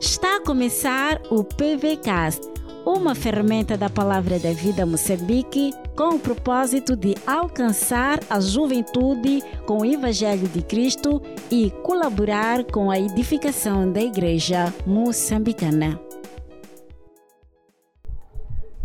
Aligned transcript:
Está 0.00 0.36
a 0.36 0.44
começar 0.44 1.20
o 1.30 1.42
PVCast, 1.44 2.46
uma 2.84 3.14
ferramenta 3.14 3.76
da 3.76 3.88
Palavra 3.88 4.38
da 4.38 4.52
Vida 4.52 4.84
Moçambique 4.84 5.72
com 5.96 6.14
o 6.14 6.18
propósito 6.18 6.96
de 6.96 7.14
alcançar 7.26 8.20
a 8.30 8.40
juventude 8.40 9.42
com 9.66 9.78
o 9.78 9.84
Evangelho 9.84 10.48
de 10.48 10.62
Cristo 10.62 11.20
e 11.50 11.70
colaborar 11.82 12.64
com 12.64 12.90
a 12.90 12.98
edificação 12.98 13.92
da 13.92 14.00
Igreja 14.00 14.72
moçambicana. 14.86 16.00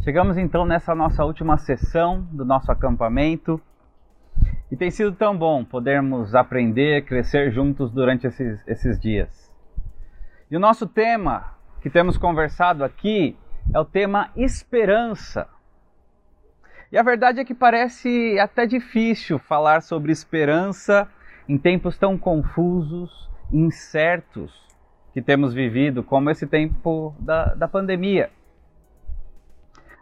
Chegamos 0.04 0.38
então 0.38 0.66
nessa 0.66 0.94
nossa 0.94 1.26
última 1.26 1.58
sessão 1.58 2.22
do 2.32 2.46
nosso 2.46 2.72
acampamento 2.72 3.60
e 4.72 4.76
tem 4.76 4.90
sido 4.90 5.12
tão 5.12 5.38
bom 5.38 5.64
podermos 5.64 6.34
aprender, 6.34 7.06
crescer 7.06 7.52
juntos 7.52 7.92
durante 7.92 8.28
esses, 8.28 8.60
esses 8.68 9.00
dias. 9.00 9.54
E 10.50 10.56
o 10.56 10.60
nosso 10.60 10.88
tema 10.88 11.56
que 11.82 11.90
temos 11.90 12.18
conversado 12.18 12.84
aqui 12.84 13.38
é 13.74 13.80
o 13.80 13.86
tema 13.86 14.32
esperança. 14.36 15.48
E 16.92 16.98
a 16.98 17.04
verdade 17.04 17.40
é 17.40 17.46
que 17.46 17.54
parece 17.54 18.40
até 18.40 18.66
difícil 18.66 19.38
falar 19.40 19.82
sobre 19.82 20.12
esperança 20.12 21.08
em 21.48 21.58
tempos 21.58 21.98
tão 21.98 22.18
confusos, 22.18 23.30
incertos 23.52 24.66
que 25.14 25.22
temos 25.22 25.54
vivido, 25.54 26.04
como 26.04 26.30
esse 26.30 26.46
tempo 26.46 27.16
da, 27.20 27.54
da 27.56 27.68
pandemia. 27.68 28.30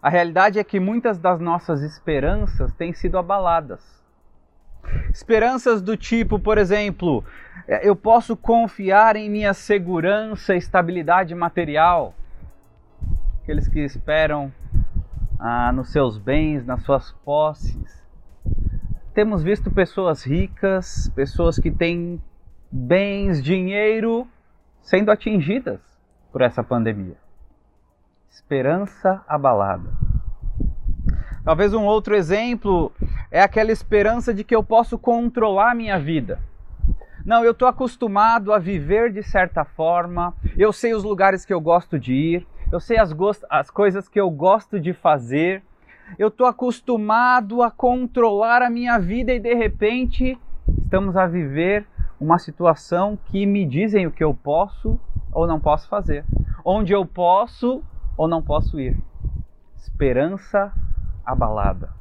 A 0.01 0.09
realidade 0.09 0.59
é 0.59 0.63
que 0.63 0.79
muitas 0.79 1.17
das 1.17 1.39
nossas 1.39 1.81
esperanças 1.81 2.73
têm 2.73 2.93
sido 2.93 3.17
abaladas. 3.17 4.02
Esperanças 5.11 5.81
do 5.81 5.95
tipo, 5.95 6.39
por 6.39 6.57
exemplo, 6.57 7.23
é, 7.67 7.87
eu 7.87 7.95
posso 7.95 8.35
confiar 8.35 9.15
em 9.15 9.29
minha 9.29 9.53
segurança 9.53 10.53
e 10.53 10.57
estabilidade 10.57 11.33
material. 11.33 12.13
Aqueles 13.41 13.67
que 13.67 13.79
esperam 13.79 14.51
ah, 15.39 15.71
nos 15.71 15.91
seus 15.91 16.17
bens, 16.17 16.65
nas 16.65 16.83
suas 16.83 17.11
posses. 17.25 18.03
Temos 19.13 19.43
visto 19.43 19.69
pessoas 19.69 20.23
ricas, 20.23 21.11
pessoas 21.15 21.59
que 21.59 21.69
têm 21.69 22.21
bens, 22.71 23.43
dinheiro, 23.43 24.27
sendo 24.81 25.11
atingidas 25.11 25.79
por 26.31 26.41
essa 26.41 26.63
pandemia. 26.63 27.17
Esperança 28.31 29.23
abalada. 29.27 29.91
Talvez 31.43 31.73
um 31.73 31.83
outro 31.83 32.15
exemplo 32.15 32.89
é 33.29 33.41
aquela 33.41 33.71
esperança 33.71 34.33
de 34.33 34.45
que 34.45 34.55
eu 34.55 34.63
posso 34.63 34.97
controlar 34.97 35.75
minha 35.75 35.99
vida. 35.99 36.39
Não, 37.25 37.43
eu 37.43 37.51
estou 37.51 37.67
acostumado 37.67 38.53
a 38.53 38.59
viver 38.59 39.11
de 39.11 39.21
certa 39.21 39.65
forma, 39.65 40.33
eu 40.57 40.71
sei 40.71 40.93
os 40.93 41.03
lugares 41.03 41.45
que 41.45 41.53
eu 41.53 41.59
gosto 41.59 41.99
de 41.99 42.13
ir, 42.13 42.47
eu 42.71 42.79
sei 42.79 42.97
as, 42.97 43.13
as 43.49 43.69
coisas 43.69 44.07
que 44.07 44.19
eu 44.19 44.29
gosto 44.29 44.79
de 44.79 44.93
fazer, 44.93 45.61
eu 46.17 46.29
estou 46.29 46.47
acostumado 46.47 47.61
a 47.61 47.69
controlar 47.69 48.61
a 48.61 48.69
minha 48.69 48.97
vida 48.97 49.33
e 49.33 49.39
de 49.39 49.53
repente 49.53 50.37
estamos 50.83 51.17
a 51.17 51.27
viver 51.27 51.85
uma 52.19 52.39
situação 52.39 53.19
que 53.25 53.45
me 53.45 53.65
dizem 53.65 54.07
o 54.07 54.11
que 54.11 54.23
eu 54.23 54.33
posso 54.33 54.97
ou 55.33 55.45
não 55.45 55.59
posso 55.59 55.89
fazer, 55.89 56.23
onde 56.63 56.93
eu 56.93 57.05
posso 57.05 57.83
ou 58.15 58.29
não 58.29 58.41
posso 58.41 58.79
ir. 58.79 58.97
Esperança 59.75 60.71
abalada. 61.25 61.93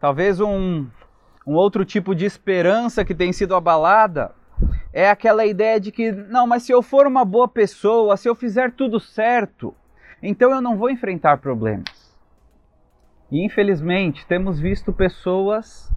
Talvez 0.00 0.40
um, 0.40 0.86
um 1.46 1.54
outro 1.54 1.84
tipo 1.84 2.14
de 2.14 2.24
esperança 2.24 3.04
que 3.04 3.14
tem 3.14 3.32
sido 3.32 3.54
abalada 3.54 4.32
é 4.92 5.08
aquela 5.08 5.46
ideia 5.46 5.80
de 5.80 5.90
que, 5.90 6.12
não, 6.12 6.46
mas 6.46 6.64
se 6.64 6.72
eu 6.72 6.82
for 6.82 7.06
uma 7.06 7.24
boa 7.24 7.48
pessoa, 7.48 8.16
se 8.16 8.28
eu 8.28 8.34
fizer 8.34 8.72
tudo 8.72 9.00
certo, 9.00 9.74
então 10.22 10.50
eu 10.50 10.60
não 10.60 10.76
vou 10.76 10.90
enfrentar 10.90 11.38
problemas. 11.38 12.02
E 13.30 13.44
infelizmente 13.44 14.26
temos 14.26 14.60
visto 14.60 14.92
pessoas 14.92 15.90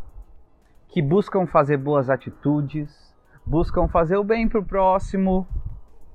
que 0.87 1.01
buscam 1.01 1.45
fazer 1.45 1.77
boas 1.77 2.09
atitudes, 2.09 3.13
buscam 3.45 3.87
fazer 3.87 4.15
o 4.17 4.23
bem 4.23 4.47
para 4.47 4.59
o 4.59 4.65
próximo, 4.65 5.45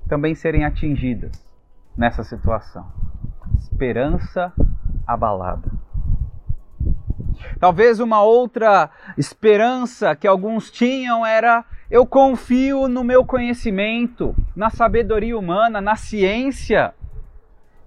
também 0.07 0.33
serem 0.33 0.65
atingidas 0.65 1.31
nessa 1.95 2.23
situação. 2.23 2.91
Esperança 3.59 4.51
abalada. 5.05 5.71
Talvez 7.59 7.99
uma 7.99 8.21
outra 8.21 8.89
esperança 9.17 10.15
que 10.15 10.27
alguns 10.27 10.71
tinham 10.71 11.25
era 11.25 11.65
eu 11.89 12.05
confio 12.05 12.87
no 12.87 13.03
meu 13.03 13.25
conhecimento, 13.25 14.33
na 14.55 14.69
sabedoria 14.69 15.37
humana, 15.37 15.81
na 15.81 15.95
ciência. 15.95 16.93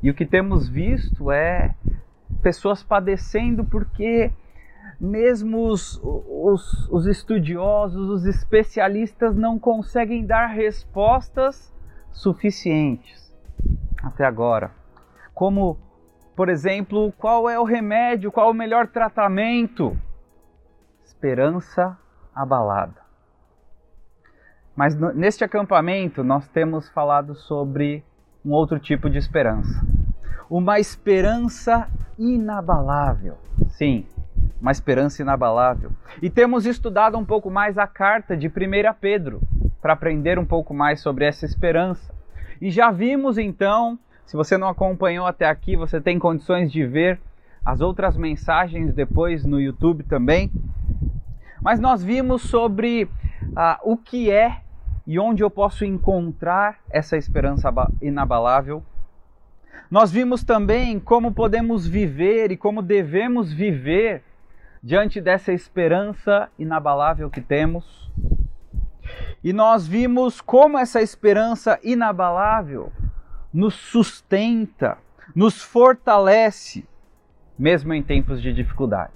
E 0.03 0.11
o 0.11 0.15
que 0.15 0.27
temos 0.27 0.69
visto 0.69 1.33
é 1.33 1.75
pessoas 2.43 2.83
padecendo 2.83 3.65
porque 3.65 4.31
mesmo 5.01 5.67
os, 5.69 5.99
os, 6.03 6.89
os, 6.91 7.07
estudiosos, 7.07 8.11
os 8.11 8.27
especialistas 8.27 9.35
não 9.35 9.59
conseguem 9.59 10.27
dar 10.27 10.47
respostas 10.47 11.73
suficientes 12.13 13.35
até 14.03 14.25
agora. 14.25 14.71
Como, 15.35 15.79
por 16.37 16.49
exemplo, 16.49 17.13
qual 17.19 17.49
é 17.49 17.59
o 17.59 17.65
remédio, 17.65 18.33
qual 18.33 18.49
é 18.49 18.51
o 18.51 18.55
melhor 18.55 18.89
tratamento? 18.89 19.97
Esperança 21.05 21.97
abalada. 22.35 23.03
Mas 24.75 24.97
neste 25.15 25.45
acampamento 25.45 26.25
nós 26.25 26.49
temos 26.49 26.89
falado 26.91 27.35
sobre 27.37 28.05
um 28.45 28.51
outro 28.51 28.79
tipo 28.81 29.09
de 29.09 29.19
esperança. 29.19 29.87
Uma 30.51 30.81
esperança 30.81 31.89
inabalável. 32.19 33.39
Sim, 33.69 34.07
uma 34.61 34.73
esperança 34.73 35.23
inabalável. 35.23 35.93
E 36.21 36.29
temos 36.29 36.67
estudado 36.67 37.17
um 37.17 37.25
pouco 37.25 37.51
mais 37.51 37.79
a 37.79 37.87
carta 37.87 38.37
de 38.37 38.49
1 38.49 38.51
Pedro 39.01 39.41
para 39.81 39.93
aprender 39.93 40.39
um 40.39 40.45
pouco 40.45 40.75
mais 40.75 41.01
sobre 41.01 41.25
essa 41.25 41.47
esperança. 41.47 42.13
E 42.61 42.71
já 42.71 42.91
vimos 42.91 43.39
então, 43.39 43.99
se 44.27 44.37
você 44.37 44.57
não 44.57 44.69
acompanhou 44.69 45.27
até 45.27 45.47
aqui, 45.47 45.77
você 45.77 46.01
tem 46.01 46.19
condições 46.19 46.73
de 46.73 46.85
ver 46.87 47.21
as 47.65 47.81
outras 47.81 48.17
mensagens 48.17 48.95
depois 48.95 49.45
no 49.45 49.61
YouTube 49.61 50.03
também. 50.05 50.51
Mas 51.61 51.79
nós 51.79 52.03
vimos 52.03 52.43
sobre 52.43 53.09
ah, 53.57 53.79
o 53.83 53.97
que 53.97 54.31
é 54.31 54.61
e 55.07 55.19
onde 55.19 55.43
eu 55.43 55.51
posso 55.51 55.85
encontrar 55.85 56.79
essa 56.91 57.17
esperança 57.17 57.73
inabalável. 58.01 58.83
Nós 59.91 60.11
vimos 60.11 60.43
também 60.43 60.99
como 60.99 61.33
podemos 61.33 61.87
viver 61.87 62.51
e 62.51 62.57
como 62.57 62.83
devemos 62.83 63.53
viver 63.53 64.23
diante 64.83 65.21
dessa 65.21 65.53
esperança 65.53 66.49
inabalável 66.59 67.31
que 67.31 67.41
temos. 67.41 68.11
E 69.43 69.53
nós 69.53 69.87
vimos 69.87 70.41
como 70.41 70.79
essa 70.79 71.03
esperança 71.03 71.79
inabalável 71.83 72.91
nos 73.55 73.75
sustenta, 73.75 74.99
nos 75.33 75.63
fortalece, 75.63 76.85
mesmo 77.57 77.95
em 77.95 78.03
tempos 78.03 78.43
de 78.43 78.53
dificuldade. 78.53 79.13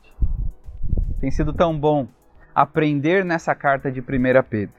Tem 1.21 1.29
sido 1.29 1.53
tão 1.53 1.77
bom 1.77 2.07
aprender 2.55 3.25
nessa 3.25 3.53
carta 3.53 3.91
de 3.91 4.01
1 4.01 4.05
Pedro. 4.49 4.79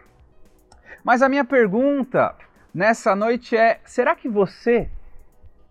Mas 1.03 1.21
a 1.21 1.27
minha 1.27 1.43
pergunta 1.43 2.33
nessa 2.73 3.13
noite 3.13 3.57
é: 3.57 3.81
será 3.83 4.15
que 4.15 4.29
você 4.29 4.89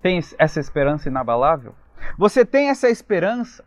tem 0.03 0.21
essa 0.39 0.61
esperança 0.61 1.09
inabalável? 1.09 1.75
Você 2.19 2.45
tem 2.45 2.69
essa 2.69 2.91
esperança? 2.91 3.65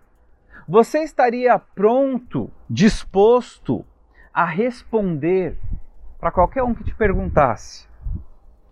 Você 0.67 0.99
estaria 0.99 1.57
pronto, 1.57 2.51
disposto 2.69 3.83
a 4.31 4.45
responder 4.45 5.57
para 6.19 6.31
qualquer 6.31 6.61
um 6.61 6.75
que 6.75 6.83
te 6.83 6.93
perguntasse: 6.93 7.87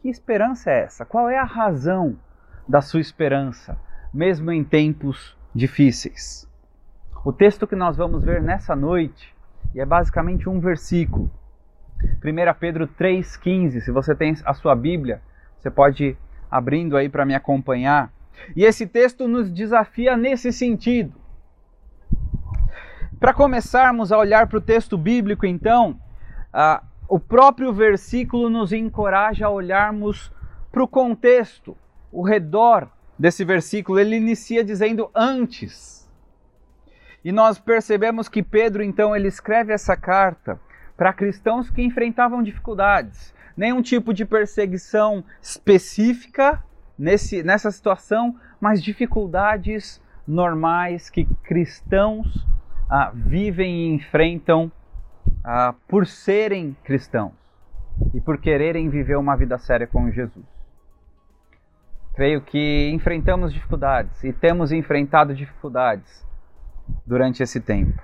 que 0.01 0.09
esperança 0.09 0.71
é 0.71 0.83
essa? 0.83 1.05
Qual 1.05 1.29
é 1.29 1.37
a 1.37 1.43
razão 1.43 2.17
da 2.67 2.81
sua 2.81 2.99
esperança, 2.99 3.77
mesmo 4.13 4.51
em 4.51 4.63
tempos 4.63 5.37
difíceis? 5.53 6.47
O 7.25 7.33
texto 7.33 7.67
que 7.67 7.75
nós 7.75 7.97
vamos 7.97 8.23
ver 8.23 8.41
nessa 8.41 8.75
noite, 8.75 9.35
e 9.75 9.81
é 9.81 9.85
basicamente 9.85 10.47
um 10.47 10.59
versículo, 10.59 11.29
1 12.23 12.59
Pedro 12.59 12.87
3,15. 12.87 13.81
Se 13.81 13.91
você 13.91 14.15
tem 14.15 14.33
a 14.45 14.53
sua 14.53 14.75
Bíblia, 14.75 15.21
você 15.57 15.69
pode 15.69 16.03
ir 16.05 16.17
abrindo 16.49 16.95
aí 16.95 17.09
para 17.09 17.25
me 17.25 17.35
acompanhar. 17.35 18.11
E 18.55 18.63
esse 18.63 18.87
texto 18.87 19.27
nos 19.27 19.51
desafia 19.51 20.15
nesse 20.15 20.53
sentido. 20.53 21.13
Para 23.19 23.33
começarmos 23.33 24.13
a 24.13 24.17
olhar 24.17 24.47
para 24.47 24.57
o 24.57 24.61
texto 24.61 24.97
bíblico, 24.97 25.45
então, 25.45 25.99
ah, 26.53 26.81
o 27.09 27.19
próprio 27.19 27.73
versículo 27.73 28.49
nos 28.51 28.71
encoraja 28.71 29.47
a 29.47 29.49
olharmos 29.49 30.31
para 30.71 30.83
o 30.83 30.87
contexto, 30.87 31.75
o 32.11 32.21
redor 32.21 32.87
desse 33.17 33.43
versículo. 33.43 33.99
Ele 33.99 34.15
inicia 34.15 34.63
dizendo 34.63 35.09
antes. 35.15 36.07
E 37.25 37.31
nós 37.31 37.57
percebemos 37.57 38.29
que 38.29 38.43
Pedro, 38.43 38.83
então, 38.83 39.15
ele 39.15 39.27
escreve 39.27 39.73
essa 39.73 39.97
carta 39.97 40.59
para 40.95 41.11
cristãos 41.11 41.71
que 41.71 41.81
enfrentavam 41.81 42.43
dificuldades. 42.43 43.33
Nenhum 43.57 43.81
tipo 43.81 44.13
de 44.13 44.23
perseguição 44.23 45.23
específica 45.41 46.63
nesse, 46.97 47.41
nessa 47.41 47.71
situação, 47.71 48.35
mas 48.61 48.83
dificuldades 48.83 49.99
normais 50.27 51.09
que 51.09 51.25
cristãos 51.43 52.45
ah, 52.87 53.11
vivem 53.13 53.87
e 53.87 53.95
enfrentam 53.95 54.71
ah, 55.43 55.73
por 55.87 56.05
serem 56.05 56.75
cristãos 56.83 57.33
e 58.13 58.21
por 58.21 58.37
quererem 58.39 58.89
viver 58.89 59.17
uma 59.17 59.35
vida 59.35 59.57
séria 59.57 59.87
com 59.87 60.09
Jesus. 60.11 60.45
Creio 62.13 62.41
que 62.41 62.89
enfrentamos 62.93 63.53
dificuldades 63.53 64.23
e 64.23 64.33
temos 64.33 64.71
enfrentado 64.71 65.33
dificuldades 65.33 66.25
durante 67.05 67.41
esse 67.41 67.59
tempo. 67.59 68.01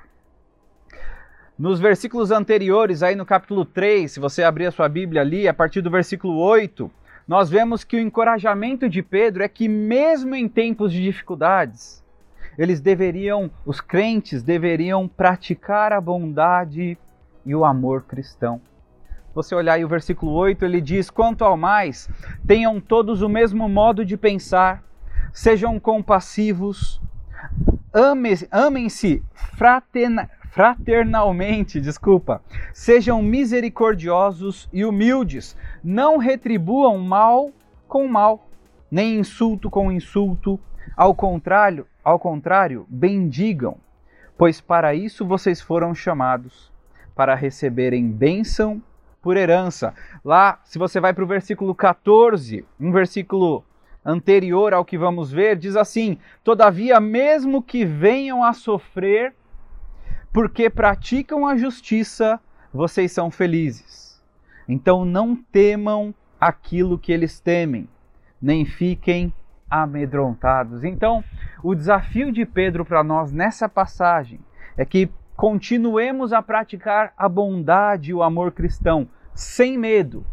Nos 1.57 1.79
versículos 1.79 2.31
anteriores, 2.31 3.01
aí 3.01 3.15
no 3.15 3.25
capítulo 3.25 3.63
3, 3.63 4.11
se 4.11 4.19
você 4.19 4.43
abrir 4.43 4.65
a 4.67 4.71
sua 4.71 4.89
Bíblia 4.89 5.21
ali, 5.21 5.47
a 5.47 5.53
partir 5.53 5.81
do 5.81 5.89
versículo 5.89 6.37
8, 6.37 6.91
nós 7.27 7.49
vemos 7.49 7.83
que 7.83 7.95
o 7.95 7.99
encorajamento 7.99 8.89
de 8.89 9.01
Pedro 9.01 9.41
é 9.41 9.47
que, 9.47 9.67
mesmo 9.67 10.35
em 10.35 10.47
tempos 10.47 10.91
de 10.91 11.01
dificuldades, 11.01 12.03
eles 12.57 12.79
deveriam, 12.79 13.49
os 13.65 13.81
crentes 13.81 14.43
deveriam 14.43 15.07
praticar 15.07 15.91
a 15.91 15.99
bondade 15.99 16.97
e 17.45 17.55
o 17.55 17.63
amor 17.63 18.03
cristão. 18.03 18.61
Você 19.33 19.53
olhar 19.53 19.73
aí 19.73 19.83
o 19.83 19.89
versículo 19.89 20.31
8, 20.31 20.63
ele 20.63 20.79
diz: 20.79 21.09
Quanto 21.09 21.43
ao 21.43 21.57
mais, 21.57 22.09
tenham 22.47 22.79
todos 22.79 23.21
o 23.21 23.29
mesmo 23.29 23.67
modo 23.67 24.05
de 24.05 24.15
pensar, 24.15 24.81
sejam 25.33 25.79
compassivos, 25.79 27.01
amem-se 28.49 29.23
fraternalmente, 30.51 31.81
desculpa. 31.81 32.41
Sejam 32.73 33.21
misericordiosos 33.21 34.69
e 34.71 34.85
humildes. 34.85 35.57
Não 35.83 36.17
retribuam 36.17 36.97
mal 36.97 37.51
com 37.89 38.07
mal, 38.07 38.47
nem 38.89 39.19
insulto 39.19 39.69
com 39.69 39.91
insulto. 39.91 40.57
Ao 40.95 41.13
contrário, 41.13 41.85
ao 42.01 42.17
contrário, 42.17 42.85
bendigam, 42.87 43.77
pois 44.37 44.61
para 44.61 44.95
isso 44.95 45.25
vocês 45.25 45.59
foram 45.59 45.93
chamados, 45.93 46.71
para 47.15 47.33
receberem 47.33 48.11
bênção 48.11 48.81
por 49.21 49.37
herança. 49.37 49.93
Lá, 50.23 50.59
se 50.63 50.77
você 50.77 50.99
vai 50.99 51.13
para 51.13 51.23
o 51.23 51.27
versículo 51.27 51.73
14, 51.73 52.65
um 52.79 52.91
versículo 52.91 53.63
anterior 54.05 54.73
ao 54.73 54.85
que 54.85 54.97
vamos 54.97 55.31
ver, 55.31 55.57
diz 55.57 55.75
assim: 55.75 56.19
Todavia, 56.43 56.99
mesmo 56.99 57.63
que 57.63 57.85
venham 57.85 58.43
a 58.43 58.53
sofrer 58.53 59.33
porque 60.31 60.69
praticam 60.69 61.47
a 61.47 61.55
justiça, 61.55 62.39
vocês 62.73 63.11
são 63.11 63.31
felizes. 63.31 64.21
Então 64.67 65.05
não 65.05 65.35
temam 65.35 66.13
aquilo 66.39 66.99
que 66.99 67.11
eles 67.11 67.39
temem, 67.39 67.87
nem 68.41 68.65
fiquem 68.65 69.33
amedrontados. 69.69 70.83
Então, 70.83 71.23
o 71.63 71.73
desafio 71.73 72.31
de 72.31 72.45
Pedro 72.45 72.85
para 72.85 73.03
nós 73.03 73.31
nessa 73.31 73.67
passagem 73.67 74.39
é 74.77 74.85
que 74.85 75.09
continuemos 75.35 76.31
a 76.33 76.41
praticar 76.41 77.13
a 77.17 77.27
bondade 77.27 78.11
e 78.11 78.13
o 78.13 78.23
amor 78.23 78.51
cristão 78.51 79.07
sem 79.33 79.77
medo, 79.77 80.25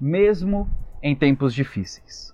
mesmo 0.00 0.68
em 1.02 1.14
tempos 1.14 1.52
difíceis. 1.52 2.32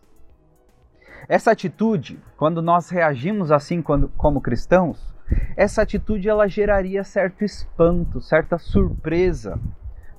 Essa 1.28 1.52
atitude, 1.52 2.18
quando 2.36 2.60
nós 2.60 2.90
reagimos 2.90 3.50
assim 3.50 3.80
quando, 3.80 4.08
como 4.16 4.40
cristãos, 4.40 5.14
essa 5.56 5.82
atitude 5.82 6.28
ela 6.28 6.48
geraria 6.48 7.04
certo 7.04 7.44
espanto, 7.44 8.20
certa 8.20 8.58
surpresa 8.58 9.58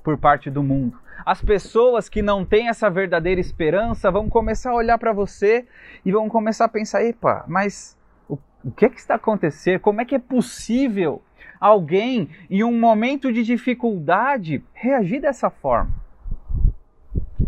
por 0.02 0.18
parte 0.18 0.50
do 0.50 0.62
mundo. 0.62 0.98
As 1.24 1.42
pessoas 1.42 2.08
que 2.08 2.22
não 2.22 2.44
têm 2.44 2.68
essa 2.68 2.90
verdadeira 2.90 3.40
esperança 3.40 4.10
vão 4.10 4.28
começar 4.28 4.70
a 4.70 4.74
olhar 4.74 4.98
para 4.98 5.12
você 5.12 5.66
e 6.04 6.10
vão 6.10 6.28
começar 6.28 6.64
a 6.64 6.68
pensar: 6.68 7.04
epa, 7.04 7.44
mas 7.46 7.96
o, 8.28 8.38
o 8.64 8.72
que, 8.72 8.86
é 8.86 8.88
que 8.88 8.98
está 8.98 9.14
acontecendo? 9.14 9.80
Como 9.80 10.00
é 10.00 10.04
que 10.04 10.14
é 10.14 10.18
possível 10.18 11.22
alguém, 11.62 12.28
em 12.50 12.64
um 12.64 12.78
momento 12.78 13.32
de 13.32 13.44
dificuldade, 13.44 14.62
reagir 14.72 15.20
dessa 15.20 15.48
forma? 15.48 15.92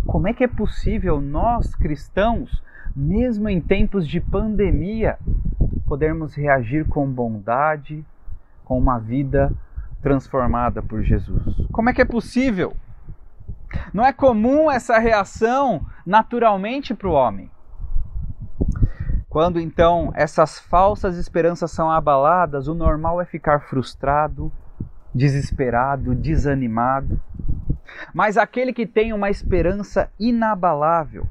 Como 0.07 0.29
é 0.29 0.33
que 0.33 0.45
é 0.45 0.49
possível 0.49 1.21
nós 1.21 1.75
cristãos, 1.75 2.63
mesmo 2.95 3.49
em 3.49 3.61
tempos 3.61 4.07
de 4.07 4.21
pandemia, 4.21 5.19
podermos 5.87 6.35
reagir 6.35 6.87
com 6.87 7.11
bondade, 7.11 8.05
com 8.65 8.79
uma 8.79 8.99
vida 8.99 9.53
transformada 10.01 10.83
por 10.83 11.03
Jesus. 11.03 11.43
Como 11.73 11.89
é 11.89 11.95
que 11.95 12.03
é 12.03 12.05
possível? 12.05 12.77
Não 13.93 14.05
é 14.05 14.13
comum 14.13 14.71
essa 14.71 14.99
reação 14.99 15.85
naturalmente 16.05 16.95
para 16.95 17.09
o 17.09 17.13
homem. 17.13 17.51
Quando 19.35 19.59
então 19.59 20.13
essas 20.15 20.61
falsas 20.61 21.17
esperanças 21.17 21.73
são 21.73 21.91
abaladas, 21.91 22.69
o 22.69 22.73
normal 22.73 23.21
é 23.21 23.25
ficar 23.25 23.63
frustrado, 23.63 24.53
desesperado, 25.13 26.15
desanimado. 26.15 27.21
Mas 28.15 28.37
aquele 28.37 28.73
que 28.73 28.87
tem 28.87 29.13
uma 29.13 29.29
esperança 29.29 30.09
inabalável, 30.21 31.27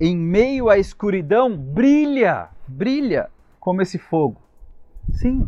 em 0.00 0.16
meio 0.16 0.70
à 0.70 0.78
escuridão, 0.78 1.54
brilha, 1.54 2.48
brilha 2.66 3.28
como 3.60 3.82
esse 3.82 3.98
fogo. 3.98 4.40
Sim, 5.12 5.46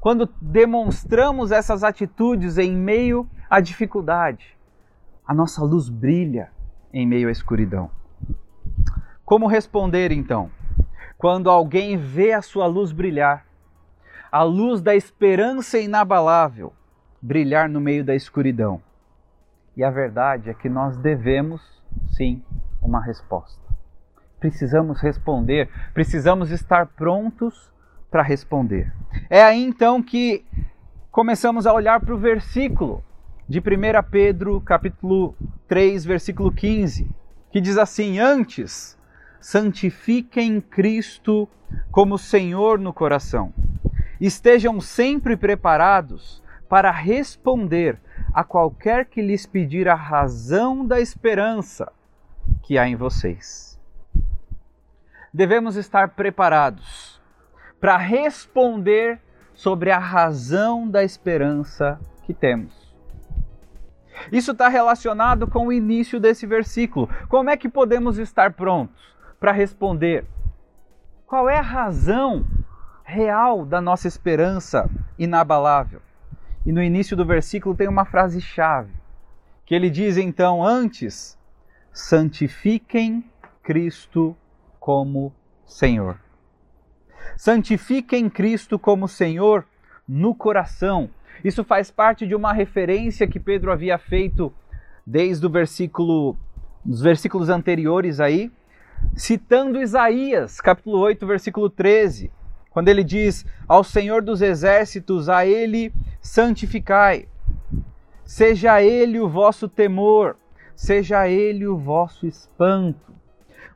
quando 0.00 0.26
demonstramos 0.40 1.52
essas 1.52 1.84
atitudes 1.84 2.56
em 2.56 2.74
meio 2.74 3.28
à 3.50 3.60
dificuldade, 3.60 4.56
a 5.26 5.34
nossa 5.34 5.62
luz 5.62 5.90
brilha 5.90 6.50
em 6.90 7.06
meio 7.06 7.28
à 7.28 7.30
escuridão. 7.30 7.90
Como 9.26 9.46
responder 9.46 10.10
então? 10.10 10.50
Quando 11.22 11.48
alguém 11.48 11.96
vê 11.96 12.34
a 12.34 12.42
sua 12.42 12.66
luz 12.66 12.92
brilhar, 12.92 13.46
a 14.30 14.42
luz 14.42 14.82
da 14.82 14.94
esperança 14.94 15.78
inabalável 15.78 16.74
brilhar 17.22 17.66
no 17.66 17.80
meio 17.80 18.04
da 18.04 18.14
escuridão. 18.14 18.82
E 19.74 19.82
a 19.82 19.90
verdade 19.90 20.50
é 20.50 20.54
que 20.54 20.68
nós 20.68 20.98
devemos, 20.98 21.62
sim, 22.10 22.42
uma 22.82 23.02
resposta 23.02 23.62
precisamos 24.42 25.00
responder, 25.00 25.68
precisamos 25.94 26.50
estar 26.50 26.86
prontos 26.86 27.70
para 28.10 28.24
responder. 28.24 28.92
É 29.30 29.40
aí 29.40 29.62
então 29.62 30.02
que 30.02 30.44
começamos 31.12 31.64
a 31.64 31.72
olhar 31.72 32.00
para 32.00 32.12
o 32.12 32.18
versículo 32.18 33.04
de 33.48 33.60
1 33.60 33.62
Pedro, 34.10 34.60
capítulo 34.60 35.36
3, 35.68 36.04
versículo 36.04 36.50
15, 36.50 37.08
que 37.52 37.60
diz 37.60 37.78
assim: 37.78 38.18
Antes, 38.18 38.98
santifiquem 39.42 40.58
Cristo 40.58 41.46
como 41.90 42.16
Senhor 42.16 42.78
no 42.78 42.94
coração. 42.94 43.52
Estejam 44.18 44.80
sempre 44.80 45.36
preparados 45.36 46.42
para 46.66 46.90
responder 46.90 48.00
a 48.32 48.42
qualquer 48.42 49.04
que 49.04 49.20
lhes 49.20 49.44
pedir 49.44 49.86
a 49.86 49.94
razão 49.94 50.86
da 50.86 50.98
esperança 50.98 51.92
que 52.62 52.78
há 52.78 52.88
em 52.88 52.96
vocês 52.96 53.72
devemos 55.32 55.76
estar 55.76 56.10
preparados 56.10 57.20
para 57.80 57.96
responder 57.96 59.20
sobre 59.54 59.90
a 59.90 59.98
razão 59.98 60.88
da 60.88 61.02
esperança 61.02 61.98
que 62.24 62.34
temos. 62.34 62.92
Isso 64.30 64.52
está 64.52 64.68
relacionado 64.68 65.46
com 65.46 65.66
o 65.66 65.72
início 65.72 66.20
desse 66.20 66.46
versículo. 66.46 67.08
Como 67.28 67.50
é 67.50 67.56
que 67.56 67.68
podemos 67.68 68.18
estar 68.18 68.52
prontos 68.52 69.11
para 69.42 69.50
responder? 69.50 70.24
Qual 71.26 71.50
é 71.50 71.58
a 71.58 71.62
razão 71.62 72.46
real 73.02 73.66
da 73.66 73.80
nossa 73.80 74.06
esperança 74.06 74.88
inabalável? 75.18 76.00
E 76.64 76.70
no 76.70 76.80
início 76.80 77.16
do 77.16 77.26
versículo 77.26 77.74
tem 77.74 77.88
uma 77.88 78.04
frase-chave, 78.04 78.92
que 79.66 79.74
ele 79.74 79.90
diz 79.90 80.16
então: 80.16 80.64
Antes, 80.64 81.36
santifiquem 81.92 83.24
Cristo 83.64 84.36
como 84.78 85.34
Senhor. 85.66 86.20
Santifiquem 87.36 88.30
Cristo 88.30 88.78
como 88.78 89.08
Senhor 89.08 89.66
no 90.06 90.36
coração. 90.36 91.10
Isso 91.42 91.64
faz 91.64 91.90
parte 91.90 92.28
de 92.28 92.36
uma 92.36 92.52
referência 92.52 93.26
que 93.26 93.40
Pedro 93.40 93.72
havia 93.72 93.98
feito 93.98 94.54
desde 95.04 95.44
o 95.44 95.50
versículo, 95.50 96.36
os 96.86 97.00
versículos 97.00 97.48
anteriores 97.48 98.20
aí, 98.20 98.52
citando 99.14 99.80
Isaías, 99.80 100.60
capítulo 100.60 100.98
8, 100.98 101.26
versículo 101.26 101.68
13, 101.70 102.30
quando 102.70 102.88
ele 102.88 103.04
diz: 103.04 103.44
Ao 103.68 103.84
Senhor 103.84 104.22
dos 104.22 104.42
exércitos, 104.42 105.28
a 105.28 105.46
ele 105.46 105.92
santificai. 106.20 107.28
Seja 108.24 108.82
ele 108.82 109.20
o 109.20 109.28
vosso 109.28 109.68
temor, 109.68 110.36
seja 110.74 111.28
ele 111.28 111.66
o 111.66 111.76
vosso 111.76 112.26
espanto. 112.26 113.12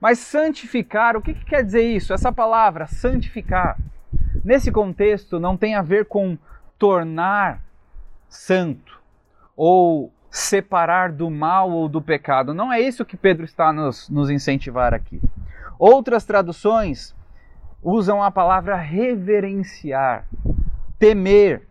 Mas 0.01 0.19
santificar, 0.19 1.17
o 1.17 1.23
que, 1.23 1.35
que 1.35 1.45
quer 1.45 1.63
dizer 1.63 1.83
isso? 1.83 2.13
Essa 2.13 2.33
palavra, 2.33 2.87
santificar, 2.87 3.79
nesse 4.45 4.71
contexto 4.71 5.41
não 5.41 5.57
tem 5.57 5.75
a 5.75 5.83
ver 5.83 6.07
com 6.07 6.39
tornar 6.79 7.63
santo 8.29 9.01
ou 9.57 10.13
separar 10.37 11.13
do 11.13 11.31
mal 11.31 11.71
ou 11.71 11.89
do 11.89 12.03
pecado. 12.03 12.53
Não 12.53 12.71
é 12.71 12.79
isso 12.79 13.07
que 13.07 13.17
Pedro 13.17 13.47
está 13.47 13.73
nos, 13.73 14.07
nos 14.11 14.29
incentivar 14.29 14.93
aqui. 14.93 15.19
Outras 15.79 16.27
traduções 16.27 17.17
usam 17.83 18.23
a 18.23 18.31
palavra 18.31 18.77
reverenciar, 18.77 20.29
temer, 20.99 21.67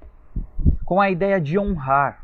com 0.83 0.99
a 0.99 1.11
ideia 1.11 1.39
de 1.39 1.59
honrar. 1.59 2.23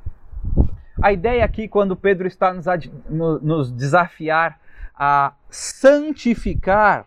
A 1.00 1.14
ideia 1.14 1.46
aqui, 1.46 1.68
quando 1.68 1.96
Pedro 1.96 2.28
está 2.28 2.52
nos, 2.52 2.66
nos 3.08 3.72
desafiar 3.72 4.60
a 4.96 5.34
santificar, 5.48 7.06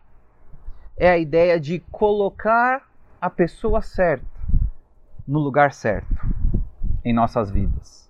é 0.96 1.10
a 1.10 1.18
ideia 1.18 1.58
de 1.58 1.80
colocar 1.90 2.82
a 3.20 3.28
pessoa 3.28 3.82
certa 3.82 4.24
no 5.26 5.40
lugar 5.40 5.72
certo 5.72 6.24
em 7.04 7.12
nossas 7.12 7.50
vidas. 7.50 8.04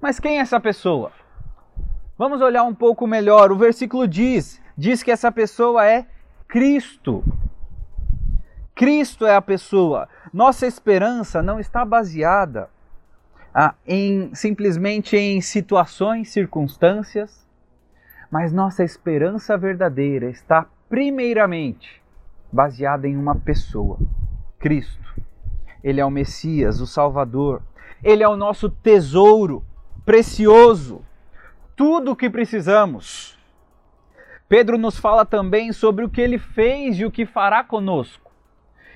Mas 0.00 0.20
quem 0.20 0.38
é 0.38 0.40
essa 0.40 0.60
pessoa? 0.60 1.12
Vamos 2.16 2.40
olhar 2.40 2.62
um 2.62 2.74
pouco 2.74 3.06
melhor. 3.06 3.50
O 3.50 3.56
versículo 3.56 4.06
diz, 4.06 4.60
diz 4.76 5.02
que 5.02 5.10
essa 5.10 5.30
pessoa 5.30 5.86
é 5.86 6.06
Cristo. 6.46 7.24
Cristo 8.74 9.26
é 9.26 9.34
a 9.34 9.42
pessoa. 9.42 10.08
Nossa 10.32 10.66
esperança 10.66 11.42
não 11.42 11.58
está 11.58 11.84
baseada 11.84 12.70
ah, 13.52 13.74
em 13.86 14.32
simplesmente 14.34 15.16
em 15.16 15.40
situações, 15.40 16.30
circunstâncias, 16.30 17.44
mas 18.30 18.52
nossa 18.52 18.84
esperança 18.84 19.56
verdadeira 19.58 20.30
está 20.30 20.66
primeiramente 20.88 22.00
baseada 22.52 23.08
em 23.08 23.16
uma 23.16 23.34
pessoa, 23.34 23.98
Cristo. 24.58 25.20
Ele 25.82 26.00
é 26.00 26.04
o 26.04 26.10
Messias, 26.10 26.80
o 26.80 26.86
Salvador. 26.86 27.62
Ele 28.02 28.22
é 28.22 28.28
o 28.28 28.36
nosso 28.36 28.68
tesouro 28.68 29.64
precioso, 30.08 31.04
tudo 31.76 32.12
o 32.12 32.16
que 32.16 32.30
precisamos. 32.30 33.38
Pedro 34.48 34.78
nos 34.78 34.98
fala 34.98 35.26
também 35.26 35.70
sobre 35.70 36.02
o 36.02 36.08
que 36.08 36.18
ele 36.18 36.38
fez 36.38 36.98
e 36.98 37.04
o 37.04 37.10
que 37.10 37.26
fará 37.26 37.62
conosco. 37.62 38.32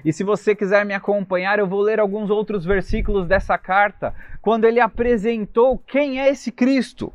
E 0.03 0.11
se 0.11 0.25
você 0.25 0.55
quiser 0.55 0.87
me 0.87 0.95
acompanhar, 0.95 1.59
eu 1.59 1.67
vou 1.67 1.83
ler 1.83 2.01
alguns 2.01 2.31
outros 2.31 2.65
versículos 2.65 3.27
dessa 3.27 3.59
carta, 3.59 4.15
quando 4.41 4.65
ele 4.65 4.81
apresentou 4.81 5.77
quem 5.77 6.19
é 6.19 6.31
esse 6.31 6.51
Cristo. 6.51 7.13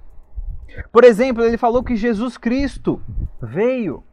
Por 0.92 1.04
exemplo, 1.04 1.44
ele 1.44 1.58
falou 1.58 1.84
que 1.84 1.96
Jesus 1.96 2.38
Cristo 2.38 3.02
veio. 3.42 4.04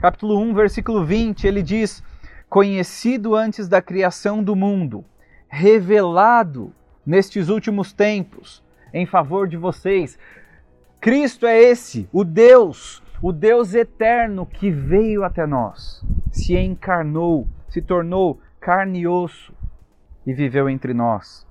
Capítulo 0.00 0.38
1, 0.38 0.52
versículo 0.52 1.02
20, 1.02 1.46
ele 1.46 1.62
diz: 1.62 2.04
Conhecido 2.46 3.34
antes 3.34 3.68
da 3.68 3.80
criação 3.80 4.44
do 4.44 4.54
mundo, 4.54 5.02
revelado 5.48 6.74
nestes 7.06 7.48
últimos 7.48 7.94
tempos 7.94 8.62
em 8.92 9.06
favor 9.06 9.48
de 9.48 9.56
vocês. 9.56 10.18
Cristo 11.00 11.46
é 11.46 11.60
esse, 11.60 12.08
o 12.12 12.24
Deus, 12.24 13.02
o 13.20 13.32
Deus 13.32 13.74
eterno 13.74 14.46
que 14.46 14.70
veio 14.70 15.24
até 15.24 15.46
nós, 15.46 16.04
se 16.30 16.56
encarnou, 16.56 17.48
se 17.68 17.82
tornou 17.82 18.40
carne 18.60 19.00
e 19.00 19.06
osso 19.06 19.52
e 20.26 20.32
viveu 20.32 20.68
entre 20.68 20.94
nós. 20.94 21.46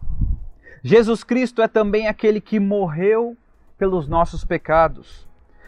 Jesus 0.84 1.24
Cristo 1.24 1.62
é 1.62 1.68
também 1.68 2.08
aquele 2.08 2.42
que 2.42 2.60
morreu 2.60 3.38
pelos 3.78 4.08
nossos 4.08 4.44
pecados. 4.44 5.28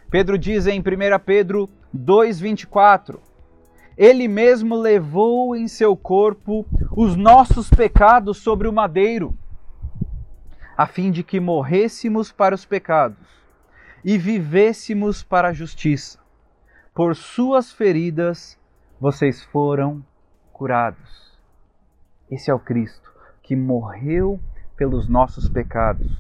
Pedro 0.10 0.38
diz 0.38 0.68
em 0.68 0.80
1 0.80 0.84
Pedro 1.25 1.70
2,24: 1.96 3.18
Ele 3.98 4.27
mesmo 4.27 4.75
levou 4.75 5.56
em 5.56 5.68
seu 5.68 5.96
corpo 5.96 6.65
os 6.96 7.15
nossos 7.15 7.70
pecados 7.70 8.38
sobre 8.38 8.68
o 8.68 8.74
madeiro, 8.74 9.38
a 10.77 10.86
fim 10.88 11.12
de 11.12 11.24
que 11.24 11.39
morrêssemos 11.39 12.32
para 12.32 12.56
os 12.56 12.65
pecados 12.65 13.18
e 14.03 14.18
vivêssemos 14.18 15.24
para 15.24 15.50
a 15.50 15.53
justiça. 15.53 16.20
Por 16.94 17.15
suas 17.15 17.72
feridas 17.72 18.60
vocês 19.00 19.44
foram 19.44 20.03
curados. 20.51 21.34
Esse 22.30 22.50
é 22.50 22.53
o 22.53 22.60
Cristo 22.60 23.12
que 23.42 23.56
morreu 23.56 24.39
pelos 24.75 25.08
nossos 25.08 25.50
pecados. 25.50 26.12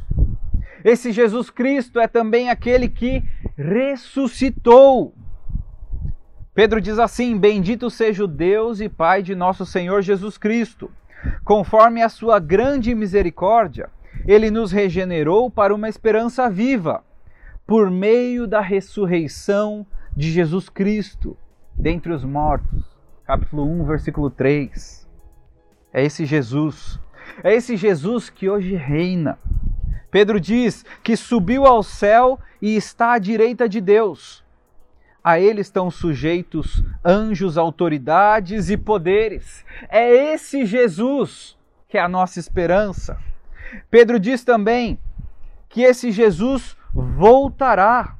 Esse 0.83 1.11
Jesus 1.11 1.49
Cristo 1.49 1.99
é 1.99 2.07
também 2.07 2.49
aquele 2.49 2.89
que 2.89 3.23
ressuscitou. 3.57 5.13
Pedro 6.53 6.81
diz 6.81 6.99
assim: 6.99 7.37
Bendito 7.37 7.89
seja 7.89 8.25
o 8.25 8.27
Deus 8.27 8.81
e 8.81 8.89
Pai 8.89 9.23
de 9.23 9.33
nosso 9.33 9.65
Senhor 9.65 10.01
Jesus 10.01 10.37
Cristo. 10.37 10.91
Conforme 11.43 12.01
a 12.01 12.09
sua 12.09 12.37
grande 12.37 12.93
misericórdia, 12.93 13.89
ele 14.25 14.49
nos 14.49 14.71
regenerou 14.71 15.49
para 15.49 15.73
uma 15.73 15.89
esperança 15.89 16.49
viva, 16.49 17.03
por 17.65 17.89
meio 17.89 18.45
da 18.45 18.61
ressurreição 18.61 19.85
de 20.15 20.31
Jesus 20.31 20.69
Cristo 20.69 21.37
dentre 21.75 22.11
os 22.11 22.23
mortos 22.23 22.93
capítulo 23.25 23.63
1, 23.63 23.85
versículo 23.85 24.29
3. 24.29 25.07
É 25.93 26.03
esse 26.03 26.25
Jesus, 26.25 26.99
é 27.43 27.53
esse 27.53 27.77
Jesus 27.77 28.29
que 28.29 28.49
hoje 28.49 28.75
reina. 28.75 29.39
Pedro 30.11 30.39
diz 30.39 30.85
que 31.01 31.15
subiu 31.15 31.65
ao 31.65 31.81
céu 31.81 32.39
e 32.61 32.75
está 32.75 33.13
à 33.13 33.19
direita 33.19 33.67
de 33.67 33.81
Deus. 33.81 34.43
A 35.23 35.39
ele 35.39 35.61
estão 35.61 35.89
sujeitos 35.89 36.83
anjos, 37.03 37.57
autoridades 37.57 38.69
e 38.69 38.77
poderes. 38.77 39.65
É 39.89 40.33
esse 40.33 40.65
Jesus 40.65 41.57
que 41.87 41.97
é 41.97 42.01
a 42.01 42.09
nossa 42.09 42.39
esperança. 42.39 43.17
Pedro 43.89 44.19
diz 44.19 44.43
também 44.43 44.99
que 45.69 45.81
esse 45.81 46.11
Jesus 46.11 46.77
voltará. 46.93 48.15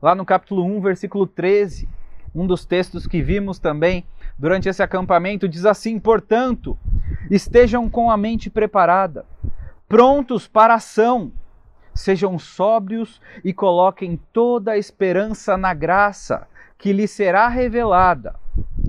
Lá 0.00 0.14
no 0.14 0.24
capítulo 0.24 0.64
1, 0.64 0.80
versículo 0.80 1.26
13 1.26 1.88
um 2.34 2.46
dos 2.46 2.64
textos 2.64 3.06
que 3.06 3.22
vimos 3.22 3.58
também 3.58 4.04
durante 4.38 4.68
esse 4.68 4.82
acampamento 4.82 5.48
diz 5.48 5.66
assim: 5.66 5.98
portanto, 5.98 6.78
estejam 7.30 7.88
com 7.88 8.10
a 8.10 8.16
mente 8.16 8.48
preparada, 8.48 9.24
prontos 9.88 10.48
para 10.48 10.74
a 10.74 10.76
ação, 10.76 11.32
sejam 11.94 12.38
sóbrios 12.38 13.20
e 13.44 13.52
coloquem 13.52 14.18
toda 14.32 14.72
a 14.72 14.78
esperança 14.78 15.56
na 15.56 15.74
graça 15.74 16.46
que 16.78 16.92
lhe 16.92 17.06
será 17.06 17.48
revelada, 17.48 18.34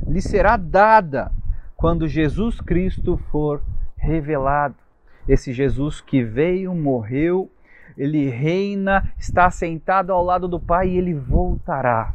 lhe 0.07 0.21
será 0.21 0.57
dada 0.57 1.31
quando 1.75 2.07
Jesus 2.07 2.61
Cristo 2.61 3.17
for 3.29 3.61
revelado. 3.97 4.82
Esse 5.27 5.53
Jesus 5.53 6.01
que 6.01 6.23
veio, 6.23 6.73
morreu, 6.75 7.49
ele 7.97 8.29
reina, 8.29 9.11
está 9.17 9.49
sentado 9.49 10.11
ao 10.11 10.23
lado 10.23 10.47
do 10.47 10.59
Pai 10.59 10.89
e 10.89 10.97
ele 10.97 11.13
voltará. 11.13 12.13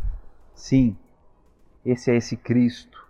Sim, 0.55 0.97
esse 1.85 2.11
é 2.11 2.17
esse 2.17 2.37
Cristo. 2.37 3.07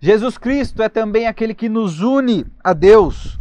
Jesus 0.00 0.38
Cristo 0.38 0.82
é 0.82 0.88
também 0.88 1.26
aquele 1.26 1.54
que 1.54 1.68
nos 1.68 2.00
une 2.00 2.46
a 2.62 2.72
Deus. 2.72 3.38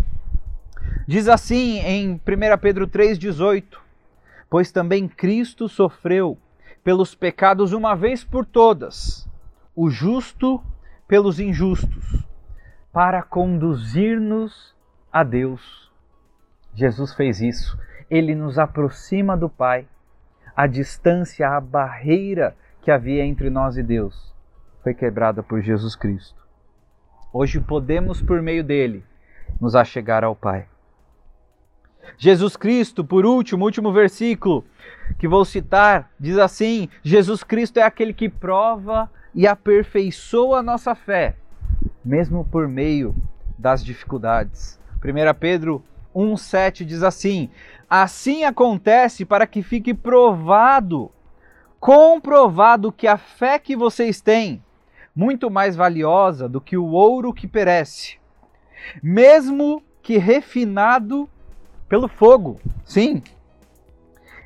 Diz 1.08 1.28
assim 1.28 1.80
em 1.80 2.14
1 2.14 2.20
Pedro 2.60 2.88
3,18: 2.88 3.78
Pois 4.50 4.72
também 4.72 5.08
Cristo 5.08 5.70
sofreu 5.70 6.38
pelos 6.84 7.14
pecados 7.14 7.74
uma 7.74 7.96
vez 7.96 8.24
por 8.24 8.46
todas, 8.46 9.30
o 9.76 9.90
justo 9.90 10.64
pelos 11.08 11.40
injustos, 11.40 12.26
para 12.92 13.22
conduzir-nos 13.22 14.77
a 15.20 15.24
Deus. 15.24 15.92
Jesus 16.76 17.16
fez 17.16 17.42
isso. 17.42 17.76
Ele 18.08 18.36
nos 18.36 18.60
aproxima 18.60 19.36
do 19.36 19.50
Pai. 19.50 19.88
A 20.56 20.68
distância, 20.68 21.50
a 21.50 21.60
barreira 21.60 22.56
que 22.82 22.92
havia 22.92 23.26
entre 23.26 23.50
nós 23.50 23.78
e 23.78 23.84
Deus 23.84 24.32
foi 24.84 24.94
quebrada 24.94 25.42
por 25.42 25.60
Jesus 25.60 25.96
Cristo. 25.96 26.46
Hoje 27.34 27.60
podemos, 27.60 28.22
por 28.22 28.44
meio 28.44 28.64
dele, 28.64 29.04
nos 29.60 29.76
achegar 29.76 30.24
ao 30.24 30.36
Pai. 30.36 30.68
Jesus 32.16 32.56
Cristo, 32.56 33.04
por 33.04 33.26
último, 33.26 33.66
último 33.66 33.92
versículo 33.92 34.64
que 35.18 35.28
vou 35.28 35.44
citar, 35.44 36.12
diz 36.20 36.38
assim: 36.38 36.90
Jesus 37.02 37.44
Cristo 37.44 37.78
é 37.78 37.82
aquele 37.82 38.14
que 38.14 38.30
prova 38.30 39.10
e 39.34 39.48
aperfeiçoa 39.48 40.60
a 40.60 40.64
nossa 40.64 40.94
fé, 40.94 41.36
mesmo 42.06 42.46
por 42.46 42.68
meio 42.68 43.16
das 43.58 43.84
dificuldades. 43.84 44.78
1 45.04 45.34
Pedro 45.40 45.84
1,7 46.16 46.84
diz 46.84 47.04
assim: 47.04 47.50
Assim 47.90 48.44
acontece 48.44 49.26
para 49.26 49.48
que 49.48 49.62
fique 49.62 49.94
provado, 49.94 51.12
comprovado 51.80 52.92
que 52.92 53.08
a 53.08 53.18
fé 53.18 53.60
que 53.60 53.76
vocês 53.76 54.22
têm 54.22 54.64
muito 55.16 55.50
mais 55.50 55.76
valiosa 55.76 56.48
do 56.48 56.62
que 56.62 56.78
o 56.78 56.86
ouro 56.86 57.34
que 57.34 57.48
perece, 57.48 58.18
mesmo 59.02 59.82
que 60.02 60.18
refinado 60.18 61.30
pelo 61.90 62.08
fogo. 62.08 62.60
Sim, 62.86 63.22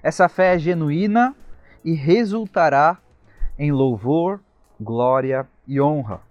essa 0.04 0.28
fé 0.30 0.56
é 0.56 0.60
genuína 0.60 1.36
e 1.84 1.94
resultará 1.94 2.98
em 3.58 3.72
louvor, 3.72 4.40
glória 4.80 5.48
e 5.68 5.80
honra 5.80 6.22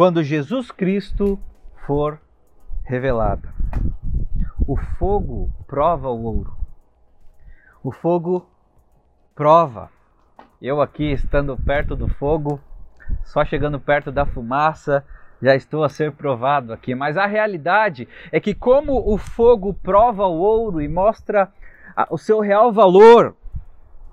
quando 0.00 0.22
Jesus 0.22 0.70
Cristo 0.70 1.38
for 1.86 2.18
revelado. 2.90 3.48
o 4.66 4.76
fogo 4.76 5.48
prova 5.66 6.08
o 6.08 6.24
ouro. 6.24 6.56
O 7.84 7.92
fogo 7.92 8.46
prova. 9.32 9.88
Eu 10.60 10.82
aqui 10.82 11.12
estando 11.12 11.56
perto 11.56 11.94
do 11.94 12.08
fogo, 12.08 12.60
só 13.22 13.44
chegando 13.44 13.78
perto 13.78 14.10
da 14.10 14.26
fumaça, 14.26 15.04
já 15.40 15.54
estou 15.54 15.84
a 15.84 15.88
ser 15.88 16.12
provado 16.12 16.72
aqui. 16.72 16.94
Mas 16.94 17.16
a 17.16 17.26
realidade 17.26 18.08
é 18.32 18.40
que, 18.40 18.54
como 18.54 18.92
o 19.08 19.16
fogo 19.16 19.72
prova 19.72 20.26
o 20.26 20.38
ouro 20.38 20.82
e 20.82 20.88
mostra 20.88 21.48
o 22.10 22.18
seu 22.18 22.40
real 22.40 22.72
valor, 22.72 23.36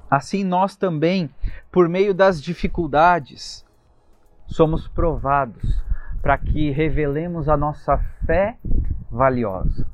assim 0.10 0.44
nós 0.44 0.76
também, 0.76 1.30
por 1.72 1.90
meio 1.90 2.14
das 2.14 2.42
dificuldades, 2.42 3.66
somos 4.46 4.88
provados 4.88 5.88
para 6.22 6.38
que 6.38 6.72
revelemos 6.72 7.48
a 7.48 7.56
nossa 7.56 7.98
fé 8.26 8.58
valiosa. 9.10 9.88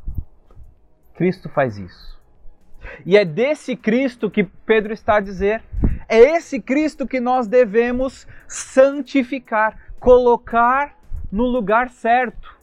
Cristo 1.15 1.49
faz 1.49 1.77
isso. 1.77 2.21
E 3.05 3.17
é 3.17 3.23
desse 3.23 3.75
Cristo 3.75 4.29
que 4.29 4.43
Pedro 4.43 4.93
está 4.93 5.17
a 5.17 5.21
dizer. 5.21 5.63
É 6.07 6.17
esse 6.17 6.59
Cristo 6.59 7.07
que 7.07 7.19
nós 7.19 7.47
devemos 7.47 8.27
santificar, 8.47 9.77
colocar 9.99 10.97
no 11.31 11.43
lugar 11.43 11.89
certo. 11.89 12.57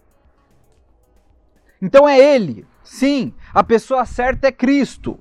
Então 1.80 2.08
é 2.08 2.18
Ele, 2.18 2.66
sim, 2.82 3.34
a 3.54 3.64
pessoa 3.64 4.04
certa 4.04 4.48
é 4.48 4.52
Cristo. 4.52 5.18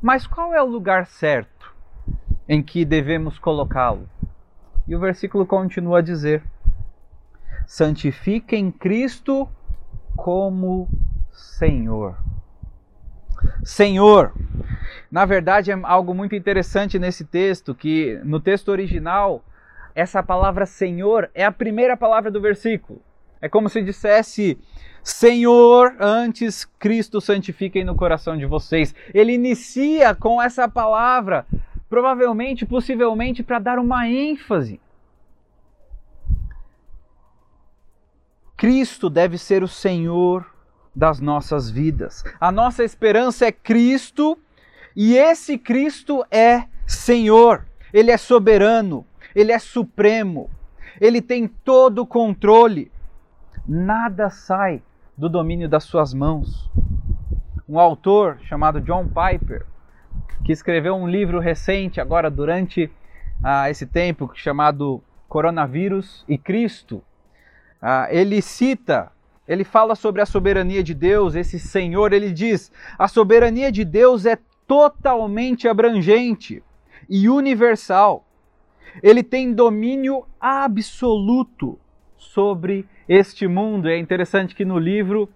Mas 0.00 0.26
qual 0.26 0.52
é 0.52 0.60
o 0.60 0.66
lugar 0.66 1.06
certo 1.06 1.72
em 2.48 2.62
que 2.62 2.84
devemos 2.84 3.38
colocá-lo? 3.38 4.08
E 4.88 4.96
o 4.96 5.00
versículo 5.00 5.46
continua 5.46 5.98
a 5.98 6.02
dizer: 6.02 6.42
santifiquem 7.66 8.70
Cristo 8.70 9.48
como 10.16 10.88
Senhor. 11.30 12.16
Senhor. 13.64 14.32
Na 15.10 15.24
verdade, 15.24 15.70
é 15.70 15.78
algo 15.82 16.14
muito 16.14 16.34
interessante 16.34 16.98
nesse 16.98 17.24
texto, 17.24 17.74
que 17.74 18.20
no 18.24 18.40
texto 18.40 18.68
original 18.68 19.44
essa 19.94 20.22
palavra 20.22 20.64
Senhor 20.64 21.30
é 21.34 21.44
a 21.44 21.52
primeira 21.52 21.96
palavra 21.96 22.30
do 22.30 22.40
versículo. 22.40 23.00
É 23.40 23.48
como 23.48 23.68
se 23.68 23.82
dissesse: 23.82 24.58
Senhor, 25.02 25.94
antes 26.00 26.64
Cristo 26.78 27.20
santifiquem 27.20 27.84
no 27.84 27.94
coração 27.94 28.36
de 28.36 28.46
vocês. 28.46 28.94
Ele 29.12 29.32
inicia 29.32 30.14
com 30.14 30.40
essa 30.40 30.68
palavra, 30.68 31.44
provavelmente, 31.90 32.64
possivelmente, 32.64 33.42
para 33.42 33.58
dar 33.58 33.78
uma 33.78 34.08
ênfase. 34.08 34.80
Cristo 38.62 39.10
deve 39.10 39.38
ser 39.38 39.64
o 39.64 39.66
Senhor 39.66 40.46
das 40.94 41.18
nossas 41.18 41.68
vidas. 41.68 42.22
A 42.40 42.52
nossa 42.52 42.84
esperança 42.84 43.44
é 43.44 43.50
Cristo 43.50 44.38
e 44.94 45.16
esse 45.16 45.58
Cristo 45.58 46.24
é 46.30 46.68
Senhor. 46.86 47.66
Ele 47.92 48.12
é 48.12 48.16
soberano, 48.16 49.04
ele 49.34 49.50
é 49.50 49.58
supremo, 49.58 50.48
ele 51.00 51.20
tem 51.20 51.48
todo 51.48 52.02
o 52.02 52.06
controle. 52.06 52.92
Nada 53.66 54.30
sai 54.30 54.80
do 55.18 55.28
domínio 55.28 55.68
das 55.68 55.82
suas 55.82 56.14
mãos. 56.14 56.70
Um 57.68 57.80
autor 57.80 58.38
chamado 58.44 58.80
John 58.80 59.08
Piper, 59.08 59.66
que 60.44 60.52
escreveu 60.52 60.94
um 60.94 61.08
livro 61.08 61.40
recente, 61.40 62.00
agora 62.00 62.30
durante 62.30 62.88
ah, 63.42 63.68
esse 63.68 63.88
tempo, 63.88 64.30
chamado 64.36 65.02
Coronavírus 65.28 66.24
e 66.28 66.38
Cristo, 66.38 67.02
ah, 67.82 68.06
ele 68.10 68.40
cita, 68.40 69.10
ele 69.46 69.64
fala 69.64 69.94
sobre 69.94 70.22
a 70.22 70.26
soberania 70.26 70.82
de 70.82 70.94
Deus, 70.94 71.34
esse 71.34 71.58
Senhor, 71.58 72.12
ele 72.12 72.30
diz: 72.30 72.70
a 72.96 73.08
soberania 73.08 73.72
de 73.72 73.84
Deus 73.84 74.24
é 74.24 74.38
totalmente 74.66 75.66
abrangente 75.66 76.62
e 77.10 77.28
universal 77.28 78.24
ele 79.00 79.22
tem 79.22 79.52
domínio 79.52 80.24
absoluto 80.40 81.78
sobre 82.18 82.84
este 83.08 83.46
mundo. 83.46 83.88
É 83.88 83.96
interessante 83.96 84.54
que 84.54 84.64
no 84.64 84.78
livro, 84.78 85.28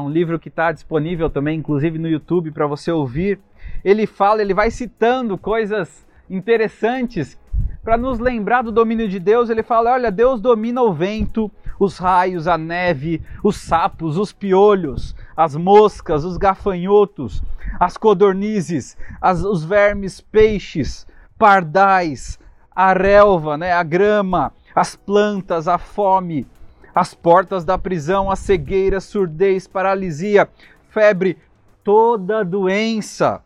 um 0.00 0.08
livro 0.08 0.38
que 0.38 0.48
está 0.48 0.72
disponível 0.72 1.28
também, 1.28 1.58
inclusive 1.58 1.98
no 1.98 2.08
YouTube, 2.08 2.50
para 2.50 2.66
você 2.66 2.90
ouvir, 2.90 3.38
ele 3.84 4.06
fala, 4.06 4.40
ele 4.40 4.54
vai 4.54 4.70
citando 4.70 5.36
coisas 5.36 6.06
interessantes 6.28 7.38
para 7.82 7.96
nos 7.96 8.18
lembrar 8.18 8.62
do 8.62 8.72
domínio 8.72 9.08
de 9.08 9.18
Deus. 9.18 9.50
Ele 9.50 9.62
fala: 9.62 9.92
olha, 9.92 10.10
Deus 10.10 10.40
domina 10.40 10.82
o 10.82 10.92
vento, 10.92 11.50
os 11.78 11.98
raios, 11.98 12.46
a 12.46 12.56
neve, 12.56 13.22
os 13.42 13.56
sapos, 13.56 14.16
os 14.16 14.32
piolhos, 14.32 15.14
as 15.36 15.56
moscas, 15.56 16.24
os 16.24 16.36
gafanhotos, 16.36 17.42
as 17.78 17.96
codornizes, 17.96 18.96
as, 19.20 19.42
os 19.42 19.64
vermes, 19.64 20.20
peixes, 20.20 21.06
pardais, 21.38 22.38
a 22.74 22.92
relva, 22.92 23.56
né, 23.56 23.72
a 23.72 23.82
grama, 23.82 24.52
as 24.74 24.94
plantas, 24.94 25.66
a 25.66 25.78
fome, 25.78 26.46
as 26.94 27.14
portas 27.14 27.64
da 27.64 27.76
prisão, 27.76 28.30
a 28.30 28.36
cegueira, 28.36 29.00
surdez, 29.00 29.66
paralisia, 29.66 30.48
febre, 30.88 31.38
toda 31.82 32.44
doença, 32.44 33.42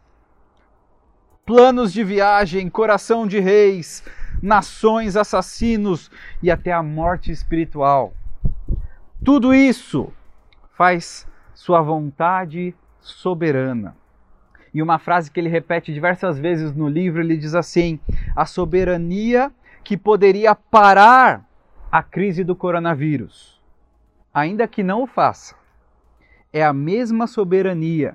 planos 1.44 1.92
de 1.92 2.02
viagem, 2.04 2.68
coração 2.68 3.26
de 3.26 3.38
reis, 3.38 4.02
nações, 4.42 5.16
assassinos 5.16 6.10
e 6.42 6.50
até 6.50 6.72
a 6.72 6.82
morte 6.82 7.30
espiritual. 7.30 8.14
Tudo 9.24 9.54
isso 9.54 10.12
faz 10.76 11.26
sua 11.54 11.80
vontade 11.80 12.74
soberana. 13.00 13.96
E 14.72 14.82
uma 14.82 14.98
frase 14.98 15.30
que 15.30 15.40
ele 15.40 15.48
repete 15.48 15.92
diversas 15.92 16.38
vezes 16.38 16.74
no 16.74 16.88
livro, 16.88 17.22
ele 17.22 17.36
diz 17.36 17.54
assim: 17.54 17.98
a 18.34 18.44
soberania 18.44 19.50
que 19.82 19.96
poderia 19.96 20.54
parar 20.54 21.44
a 21.90 22.02
crise 22.02 22.44
do 22.44 22.54
coronavírus, 22.54 23.60
ainda 24.34 24.68
que 24.68 24.82
não 24.82 25.02
o 25.02 25.06
faça, 25.06 25.54
é 26.52 26.62
a 26.62 26.72
mesma 26.72 27.26
soberania 27.26 28.14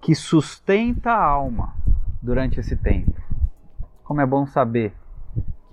que 0.00 0.14
sustenta 0.14 1.12
a 1.12 1.22
alma 1.22 1.74
durante 2.22 2.60
esse 2.60 2.76
tempo. 2.76 3.20
Como 4.02 4.20
é 4.20 4.26
bom 4.26 4.46
saber 4.46 4.94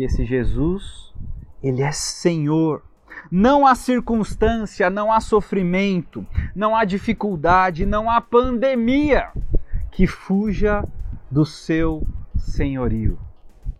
que 0.02 0.06
esse 0.06 0.26
Jesus, 0.26 1.14
ele 1.62 1.84
é 1.84 1.92
Senhor. 1.92 2.82
Não 3.30 3.68
há 3.68 3.76
circunstância, 3.76 4.90
não 4.90 5.14
há 5.14 5.20
sofrimento, 5.20 6.26
não 6.56 6.76
há 6.76 6.84
dificuldade, 6.84 7.86
não 7.86 8.10
há 8.10 8.20
pandemia 8.20 9.30
que 9.92 10.08
fuja 10.08 10.84
do 11.30 11.46
seu 11.46 12.04
senhorio. 12.36 13.20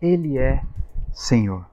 Ele 0.00 0.38
é 0.38 0.62
Senhor. 1.12 1.66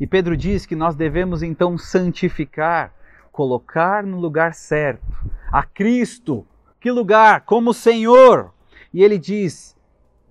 E 0.00 0.06
Pedro 0.06 0.34
diz 0.34 0.64
que 0.64 0.74
nós 0.74 0.96
devemos 0.96 1.42
então 1.42 1.76
santificar, 1.76 2.94
colocar 3.30 4.02
no 4.02 4.18
lugar 4.18 4.54
certo 4.54 5.04
a 5.52 5.62
Cristo. 5.62 6.46
Que 6.80 6.90
lugar? 6.90 7.42
Como 7.42 7.74
Senhor. 7.74 8.54
E 8.94 9.04
ele 9.04 9.18
diz: 9.18 9.76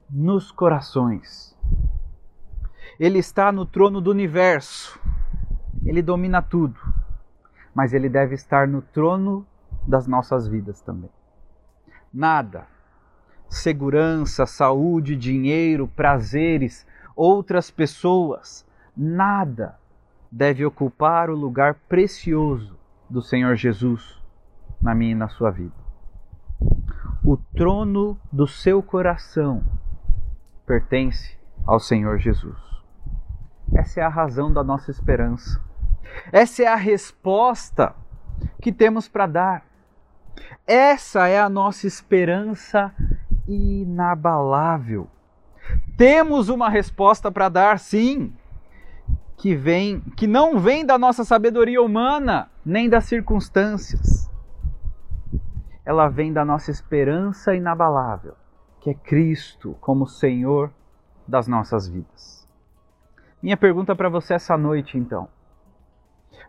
nos 0.09 0.51
corações. 0.51 1.55
Ele 2.99 3.19
está 3.19 3.51
no 3.51 3.65
trono 3.65 4.01
do 4.01 4.11
universo. 4.11 4.99
Ele 5.85 6.01
domina 6.01 6.41
tudo. 6.41 6.79
Mas 7.73 7.93
ele 7.93 8.09
deve 8.09 8.35
estar 8.35 8.67
no 8.67 8.81
trono 8.81 9.45
das 9.87 10.07
nossas 10.07 10.47
vidas 10.47 10.81
também 10.81 11.09
nada. 12.13 12.67
Segurança, 13.49 14.45
saúde, 14.45 15.15
dinheiro, 15.15 15.87
prazeres, 15.87 16.85
outras 17.15 17.71
pessoas, 17.71 18.65
nada 18.95 19.77
deve 20.29 20.65
ocupar 20.65 21.29
o 21.29 21.35
lugar 21.35 21.75
precioso 21.87 22.77
do 23.09 23.21
Senhor 23.21 23.55
Jesus 23.55 24.21
na 24.81 24.93
minha 24.93 25.13
e 25.13 25.15
na 25.15 25.29
sua 25.29 25.49
vida. 25.49 25.75
O 27.23 27.37
trono 27.37 28.19
do 28.31 28.47
seu 28.47 28.83
coração 28.83 29.63
pertence 30.65 31.37
ao 31.65 31.79
Senhor 31.79 32.17
Jesus. 32.17 32.66
Essa 33.75 34.01
é 34.01 34.03
a 34.03 34.09
razão 34.09 34.51
da 34.51 34.63
nossa 34.63 34.91
esperança. 34.91 35.61
Essa 36.31 36.63
é 36.63 36.67
a 36.67 36.75
resposta 36.75 37.95
que 38.61 38.71
temos 38.71 39.07
para 39.07 39.27
dar. 39.27 39.65
Essa 40.65 41.27
é 41.27 41.39
a 41.39 41.49
nossa 41.49 41.87
esperança 41.87 42.93
inabalável. 43.47 45.07
Temos 45.97 46.49
uma 46.49 46.69
resposta 46.69 47.31
para 47.31 47.49
dar, 47.49 47.79
sim, 47.79 48.33
que 49.37 49.55
vem, 49.55 50.01
que 50.15 50.27
não 50.27 50.59
vem 50.59 50.85
da 50.85 50.97
nossa 50.97 51.23
sabedoria 51.23 51.81
humana, 51.81 52.49
nem 52.65 52.89
das 52.89 53.05
circunstâncias. 53.05 54.29
Ela 55.85 56.09
vem 56.09 56.33
da 56.33 56.43
nossa 56.43 56.69
esperança 56.69 57.55
inabalável, 57.55 58.35
que 58.81 58.89
é 58.89 58.93
Cristo 58.93 59.77
como 59.79 60.05
Senhor 60.05 60.71
das 61.27 61.47
nossas 61.47 61.87
vidas. 61.87 62.36
Minha 63.41 63.57
pergunta 63.57 63.95
para 63.95 64.09
você 64.09 64.33
essa 64.33 64.57
noite, 64.57 64.97
então, 64.97 65.27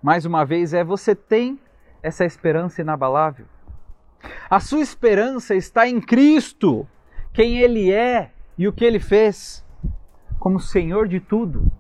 mais 0.03 0.25
uma 0.25 0.45
vez, 0.45 0.73
é: 0.73 0.83
você 0.83 1.15
tem 1.15 1.59
essa 2.03 2.25
esperança 2.25 2.81
inabalável? 2.81 3.47
A 4.49 4.59
sua 4.59 4.81
esperança 4.81 5.55
está 5.55 5.87
em 5.87 6.01
Cristo, 6.01 6.87
quem 7.33 7.59
Ele 7.59 7.93
é 7.93 8.33
e 8.57 8.67
o 8.67 8.73
que 8.73 8.85
Ele 8.85 8.99
fez, 8.99 9.65
como 10.39 10.59
Senhor 10.59 11.07
de 11.07 11.21
tudo. 11.21 11.71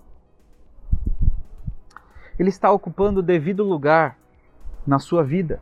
Ele 2.38 2.50
está 2.50 2.70
ocupando 2.70 3.20
o 3.20 3.22
devido 3.22 3.64
lugar 3.64 4.16
na 4.86 4.98
sua 4.98 5.24
vida. 5.24 5.60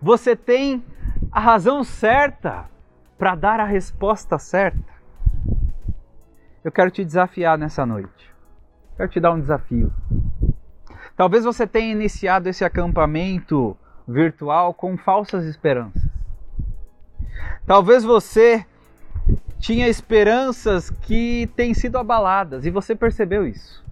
Você 0.00 0.34
tem 0.34 0.82
a 1.30 1.40
razão 1.40 1.84
certa 1.84 2.70
para 3.18 3.34
dar 3.34 3.60
a 3.60 3.64
resposta 3.64 4.38
certa. 4.38 4.93
Eu 6.64 6.72
quero 6.72 6.90
te 6.90 7.04
desafiar 7.04 7.58
nessa 7.58 7.84
noite. 7.84 8.34
Quero 8.96 9.10
te 9.10 9.20
dar 9.20 9.32
um 9.32 9.40
desafio. 9.40 9.92
Talvez 11.14 11.44
você 11.44 11.66
tenha 11.66 11.92
iniciado 11.92 12.48
esse 12.48 12.64
acampamento 12.64 13.76
virtual 14.08 14.72
com 14.72 14.96
falsas 14.96 15.44
esperanças. 15.44 16.02
Talvez 17.66 18.02
você 18.02 18.64
tinha 19.58 19.88
esperanças 19.88 20.88
que 20.88 21.50
têm 21.54 21.74
sido 21.74 21.98
abaladas 21.98 22.64
e 22.64 22.70
você 22.70 22.96
percebeu 22.96 23.46
isso. 23.46 23.84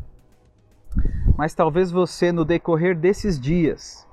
Mas 1.36 1.54
talvez 1.54 1.90
você, 1.90 2.32
no 2.32 2.44
decorrer 2.44 2.96
desses 2.96 3.38
dias, 3.38 4.06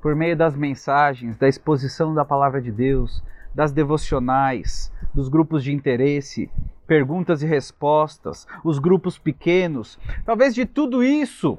por 0.00 0.14
meio 0.14 0.36
das 0.36 0.54
mensagens, 0.54 1.36
da 1.36 1.48
exposição 1.48 2.14
da 2.14 2.24
palavra 2.24 2.62
de 2.62 2.70
Deus, 2.70 3.24
das 3.52 3.72
devocionais, 3.72 4.92
dos 5.12 5.28
grupos 5.28 5.64
de 5.64 5.72
interesse, 5.72 6.50
perguntas 6.86 7.42
e 7.42 7.46
respostas, 7.46 8.46
os 8.62 8.78
grupos 8.78 9.18
pequenos, 9.18 9.98
talvez 10.24 10.54
de 10.54 10.66
tudo 10.66 11.02
isso 11.02 11.58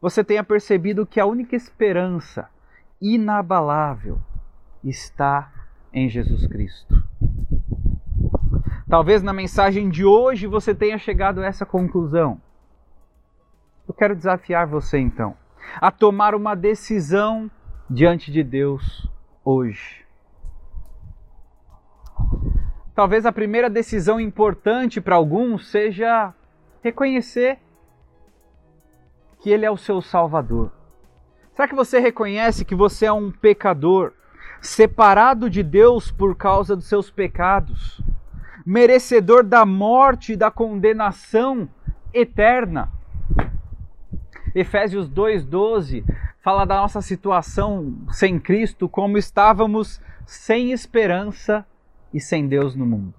você 0.00 0.22
tenha 0.22 0.44
percebido 0.44 1.06
que 1.06 1.18
a 1.18 1.26
única 1.26 1.56
esperança 1.56 2.48
inabalável 3.00 4.20
está 4.84 5.52
em 5.92 6.08
Jesus 6.08 6.46
Cristo. 6.46 7.02
Talvez 8.88 9.22
na 9.22 9.32
mensagem 9.32 9.88
de 9.88 10.04
hoje 10.04 10.46
você 10.46 10.74
tenha 10.74 10.98
chegado 10.98 11.40
a 11.40 11.46
essa 11.46 11.66
conclusão. 11.66 12.40
Eu 13.88 13.94
quero 13.94 14.14
desafiar 14.14 14.66
você 14.66 14.98
então 14.98 15.36
a 15.80 15.90
tomar 15.90 16.34
uma 16.34 16.54
decisão 16.54 17.50
diante 17.90 18.30
de 18.30 18.44
Deus 18.44 19.10
hoje. 19.44 20.05
Talvez 22.96 23.26
a 23.26 23.30
primeira 23.30 23.68
decisão 23.68 24.18
importante 24.18 25.02
para 25.02 25.16
alguns 25.16 25.68
seja 25.68 26.32
reconhecer 26.82 27.58
que 29.38 29.50
Ele 29.50 29.66
é 29.66 29.70
o 29.70 29.76
seu 29.76 30.00
Salvador. 30.00 30.72
Será 31.52 31.68
que 31.68 31.74
você 31.74 31.98
reconhece 31.98 32.64
que 32.64 32.74
você 32.74 33.04
é 33.04 33.12
um 33.12 33.30
pecador, 33.30 34.14
separado 34.62 35.50
de 35.50 35.62
Deus 35.62 36.10
por 36.10 36.34
causa 36.34 36.74
dos 36.74 36.86
seus 36.86 37.10
pecados, 37.10 38.00
merecedor 38.64 39.44
da 39.44 39.66
morte 39.66 40.32
e 40.32 40.36
da 40.36 40.50
condenação 40.50 41.68
eterna? 42.14 42.90
Efésios 44.54 45.06
2,12 45.10 46.02
fala 46.40 46.64
da 46.64 46.76
nossa 46.76 47.02
situação 47.02 47.94
sem 48.10 48.38
Cristo, 48.38 48.88
como 48.88 49.18
estávamos 49.18 50.00
sem 50.24 50.72
esperança 50.72 51.66
e 52.12 52.20
sem 52.20 52.46
Deus 52.48 52.74
no 52.74 52.86
mundo. 52.86 53.14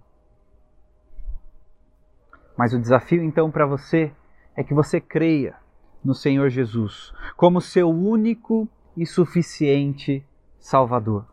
Mas 2.57 2.73
o 2.73 2.79
desafio 2.79 3.23
então 3.23 3.51
para 3.51 3.65
você 3.65 4.11
é 4.55 4.63
que 4.63 4.73
você 4.73 4.99
creia 4.99 5.55
no 6.03 6.15
Senhor 6.15 6.49
Jesus 6.49 7.13
como 7.35 7.61
seu 7.61 7.89
único 7.89 8.67
e 8.95 9.05
suficiente 9.05 10.25
Salvador. 10.59 11.25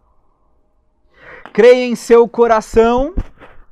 Creia 1.52 1.86
em 1.86 1.96
seu 1.96 2.28
coração, 2.28 3.14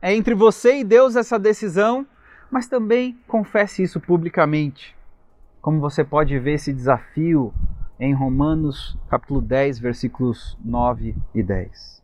é 0.01 0.15
entre 0.15 0.35
você 0.35 0.79
e 0.79 0.85
Deus 0.85 1.15
essa 1.15 1.39
decisão, 1.39 2.07
mas 2.51 2.67
também 2.67 3.19
confesse 3.27 3.83
isso 3.83 4.01
publicamente. 4.01 4.97
Como 5.61 5.81
você 5.81 6.03
pode 6.03 6.39
ver 6.39 6.55
esse 6.55 6.73
desafio 6.73 7.53
em 8.01 8.15
Romanos 8.15 8.99
capítulo 9.09 9.41
10, 9.41 9.79
versículos 9.79 10.59
9 10.65 11.15
e 11.35 11.43
10. 11.43 12.03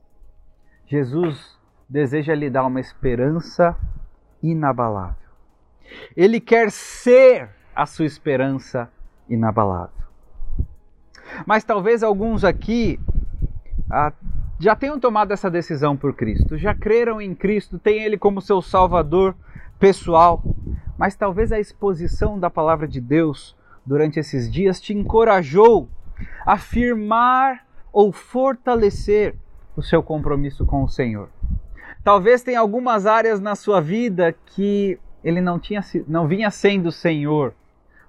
Jesus 0.86 1.57
deseja 1.88 2.34
lhe 2.34 2.50
dar 2.50 2.66
uma 2.66 2.80
esperança 2.80 3.76
inabalável. 4.42 5.28
Ele 6.16 6.40
quer 6.40 6.70
ser 6.70 7.48
a 7.74 7.86
sua 7.86 8.04
esperança 8.04 8.90
inabalável. 9.28 9.96
Mas 11.46 11.64
talvez 11.64 12.02
alguns 12.02 12.44
aqui 12.44 13.00
ah, 13.90 14.12
já 14.58 14.74
tenham 14.74 14.98
tomado 14.98 15.32
essa 15.32 15.50
decisão 15.50 15.96
por 15.96 16.14
Cristo, 16.14 16.58
já 16.58 16.74
creram 16.74 17.20
em 17.20 17.34
Cristo, 17.34 17.78
têm 17.78 18.02
Ele 18.02 18.18
como 18.18 18.40
seu 18.42 18.60
Salvador 18.60 19.34
pessoal, 19.78 20.42
mas 20.98 21.14
talvez 21.14 21.52
a 21.52 21.60
exposição 21.60 22.38
da 22.38 22.50
palavra 22.50 22.88
de 22.88 23.00
Deus 23.00 23.56
durante 23.86 24.18
esses 24.18 24.50
dias 24.50 24.80
te 24.80 24.92
encorajou 24.92 25.88
a 26.44 26.54
afirmar 26.54 27.64
ou 27.92 28.12
fortalecer 28.12 29.34
o 29.76 29.82
seu 29.82 30.02
compromisso 30.02 30.66
com 30.66 30.82
o 30.82 30.88
Senhor. 30.88 31.30
Talvez 32.02 32.42
tenha 32.42 32.60
algumas 32.60 33.06
áreas 33.06 33.40
na 33.40 33.54
sua 33.54 33.80
vida 33.80 34.34
que 34.46 34.98
ele 35.22 35.40
não, 35.40 35.58
tinha, 35.58 35.84
não 36.06 36.26
vinha 36.26 36.50
sendo 36.50 36.90
Senhor. 36.92 37.54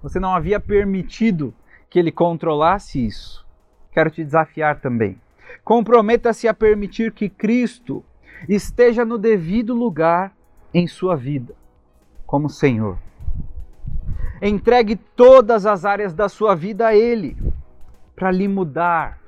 Você 0.02 0.18
não 0.18 0.34
havia 0.34 0.58
permitido 0.58 1.52
que 1.88 1.98
ele 1.98 2.12
controlasse 2.12 3.04
isso. 3.04 3.44
Quero 3.92 4.10
te 4.10 4.24
desafiar 4.24 4.80
também. 4.80 5.20
Comprometa-se 5.64 6.46
a 6.46 6.54
permitir 6.54 7.12
que 7.12 7.28
Cristo 7.28 8.04
esteja 8.48 9.04
no 9.04 9.18
devido 9.18 9.74
lugar 9.74 10.32
em 10.72 10.86
sua 10.86 11.16
vida, 11.16 11.54
como 12.26 12.48
Senhor. 12.48 12.96
Entregue 14.40 14.96
todas 14.96 15.66
as 15.66 15.84
áreas 15.84 16.14
da 16.14 16.28
sua 16.28 16.54
vida 16.54 16.86
a 16.86 16.94
Ele, 16.94 17.36
para 18.16 18.30
lhe 18.30 18.48
mudar, 18.48 19.18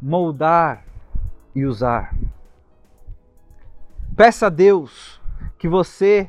moldar 0.00 0.84
e 1.54 1.64
usar. 1.64 2.14
Peça 4.20 4.48
a 4.48 4.50
Deus 4.50 5.18
que 5.56 5.66
você 5.66 6.28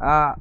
ah, 0.00 0.38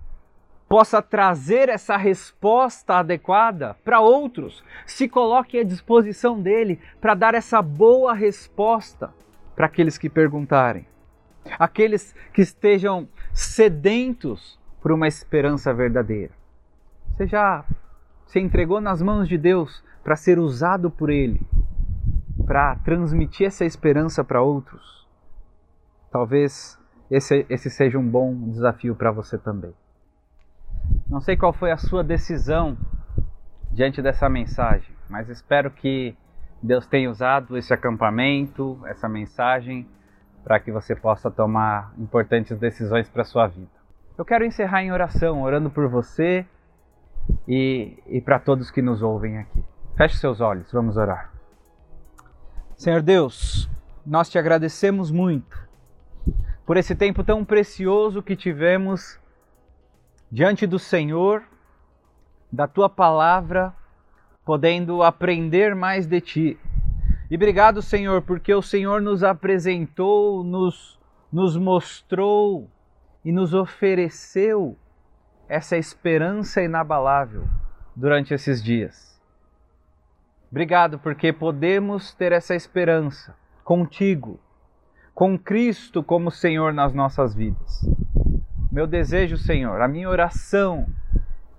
possa 0.69 1.01
trazer 1.01 1.67
essa 1.67 1.97
resposta 1.97 2.99
adequada 2.99 3.75
para 3.83 3.99
outros. 3.99 4.63
Se 4.85 5.05
coloque 5.05 5.59
à 5.59 5.65
disposição 5.65 6.41
dele 6.41 6.79
para 7.01 7.13
dar 7.13 7.35
essa 7.35 7.61
boa 7.61 8.13
resposta 8.13 9.13
para 9.53 9.65
aqueles 9.65 9.97
que 9.97 10.09
perguntarem. 10.09 10.87
Aqueles 11.59 12.15
que 12.31 12.41
estejam 12.41 13.05
sedentos 13.33 14.57
por 14.81 14.93
uma 14.93 15.09
esperança 15.09 15.73
verdadeira. 15.73 16.31
Você 17.17 17.27
já 17.27 17.65
se 18.27 18.39
entregou 18.39 18.79
nas 18.79 19.01
mãos 19.01 19.27
de 19.27 19.37
Deus 19.37 19.83
para 20.05 20.15
ser 20.15 20.39
usado 20.39 20.89
por 20.89 21.09
Ele, 21.09 21.41
para 22.45 22.77
transmitir 22.77 23.47
essa 23.47 23.65
esperança 23.65 24.23
para 24.23 24.41
outros? 24.41 25.05
Talvez 26.09 26.76
esse, 27.09 27.45
esse 27.49 27.69
seja 27.69 27.97
um 27.97 28.07
bom 28.07 28.33
desafio 28.49 28.95
para 28.95 29.11
você 29.11 29.37
também. 29.37 29.73
Não 31.09 31.21
sei 31.21 31.37
qual 31.37 31.53
foi 31.53 31.71
a 31.71 31.77
sua 31.77 32.03
decisão 32.03 32.77
diante 33.71 34.01
dessa 34.01 34.29
mensagem, 34.29 34.95
mas 35.09 35.29
espero 35.29 35.71
que 35.71 36.15
Deus 36.61 36.85
tenha 36.85 37.09
usado 37.09 37.57
esse 37.57 37.73
acampamento, 37.73 38.79
essa 38.85 39.07
mensagem, 39.07 39.87
para 40.43 40.59
que 40.59 40.71
você 40.71 40.95
possa 40.95 41.29
tomar 41.29 41.93
importantes 41.97 42.57
decisões 42.57 43.09
para 43.09 43.23
sua 43.23 43.47
vida. 43.47 43.69
Eu 44.17 44.25
quero 44.25 44.45
encerrar 44.45 44.81
em 44.83 44.91
oração, 44.91 45.43
orando 45.43 45.69
por 45.69 45.87
você 45.87 46.45
e, 47.47 47.97
e 48.07 48.19
para 48.21 48.39
todos 48.39 48.71
que 48.71 48.81
nos 48.81 49.01
ouvem 49.01 49.37
aqui. 49.37 49.63
Feche 49.95 50.17
seus 50.17 50.41
olhos, 50.41 50.71
vamos 50.71 50.97
orar. 50.97 51.31
Senhor 52.75 53.01
Deus, 53.01 53.69
nós 54.05 54.29
te 54.29 54.37
agradecemos 54.37 55.11
muito 55.11 55.67
por 56.67 56.75
esse 56.75 56.93
tempo 56.93 57.23
tão 57.23 57.45
precioso 57.45 58.21
que 58.21 58.35
tivemos 58.35 59.17
diante 60.29 60.67
do 60.67 60.77
Senhor, 60.77 61.41
da 62.51 62.67
tua 62.67 62.89
palavra, 62.89 63.73
podendo 64.43 65.01
aprender 65.01 65.73
mais 65.73 66.05
de 66.05 66.19
ti. 66.19 66.59
E 67.31 67.35
obrigado, 67.35 67.81
Senhor, 67.81 68.21
porque 68.21 68.53
o 68.53 68.61
Senhor 68.61 69.01
nos 69.01 69.23
apresentou, 69.23 70.43
nos, 70.43 70.99
nos 71.31 71.55
mostrou 71.55 72.69
e 73.23 73.31
nos 73.31 73.53
ofereceu 73.53 74.77
essa 75.47 75.77
esperança 75.77 76.61
inabalável 76.61 77.47
durante 77.95 78.33
esses 78.33 78.61
dias. 78.61 79.17
Obrigado 80.51 80.99
porque 80.99 81.31
podemos 81.31 82.13
ter 82.13 82.33
essa 82.33 82.53
esperança 82.53 83.33
contigo 83.63 84.37
com 85.17 85.35
Cristo 85.35 86.03
como 86.03 86.29
Senhor 86.29 86.71
nas 86.71 86.93
nossas 86.93 87.33
vidas. 87.33 87.83
Meu 88.71 88.85
desejo, 88.85 89.35
Senhor, 89.35 89.81
a 89.81 89.87
minha 89.87 90.07
oração 90.07 90.85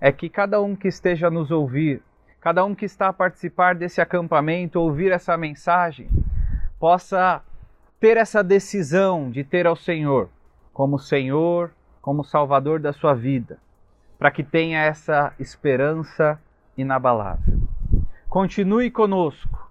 é 0.01 0.13
que 0.13 0.29
cada 0.29 0.63
um 0.63 0.77
que 0.77 0.87
esteja 0.87 1.27
a 1.27 1.31
nos 1.31 1.51
ouvir, 1.51 2.01
cada 2.41 2.65
um 2.65 2.73
que 2.73 2.85
está 2.85 3.09
a 3.09 3.13
participar 3.13 3.75
desse 3.75 4.01
acampamento, 4.01 4.81
ouvir 4.81 5.11
essa 5.11 5.37
mensagem, 5.37 6.09
possa 6.79 7.43
ter 7.99 8.17
essa 8.17 8.45
decisão 8.45 9.29
de 9.29 9.43
ter 9.43 9.67
ao 9.67 9.75
Senhor 9.75 10.29
como 10.73 10.97
Senhor, 10.97 11.73
como 12.01 12.23
Salvador 12.23 12.79
da 12.79 12.93
sua 12.93 13.13
vida, 13.13 13.59
para 14.21 14.31
que 14.31 14.45
tenha 14.45 14.85
essa 14.85 15.33
esperança 15.37 16.41
inabalável. 16.77 17.59
Continue 18.29 18.89
conosco 18.89 19.68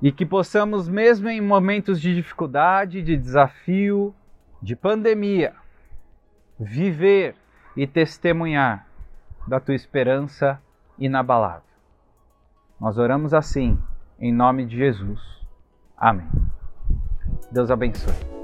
e 0.00 0.12
que 0.12 0.26
possamos, 0.26 0.88
mesmo 0.88 1.28
em 1.28 1.40
momentos 1.40 2.00
de 2.00 2.14
dificuldade, 2.14 3.02
de 3.02 3.16
desafio, 3.16 4.14
de 4.62 4.76
pandemia, 4.76 5.54
viver 6.58 7.34
e 7.76 7.86
testemunhar 7.86 8.86
da 9.46 9.60
tua 9.60 9.74
esperança 9.74 10.60
inabalável. 10.98 11.62
Nós 12.80 12.98
oramos 12.98 13.32
assim, 13.32 13.78
em 14.18 14.32
nome 14.32 14.66
de 14.66 14.76
Jesus. 14.76 15.20
Amém. 15.96 16.28
Deus 17.50 17.70
abençoe. 17.70 18.35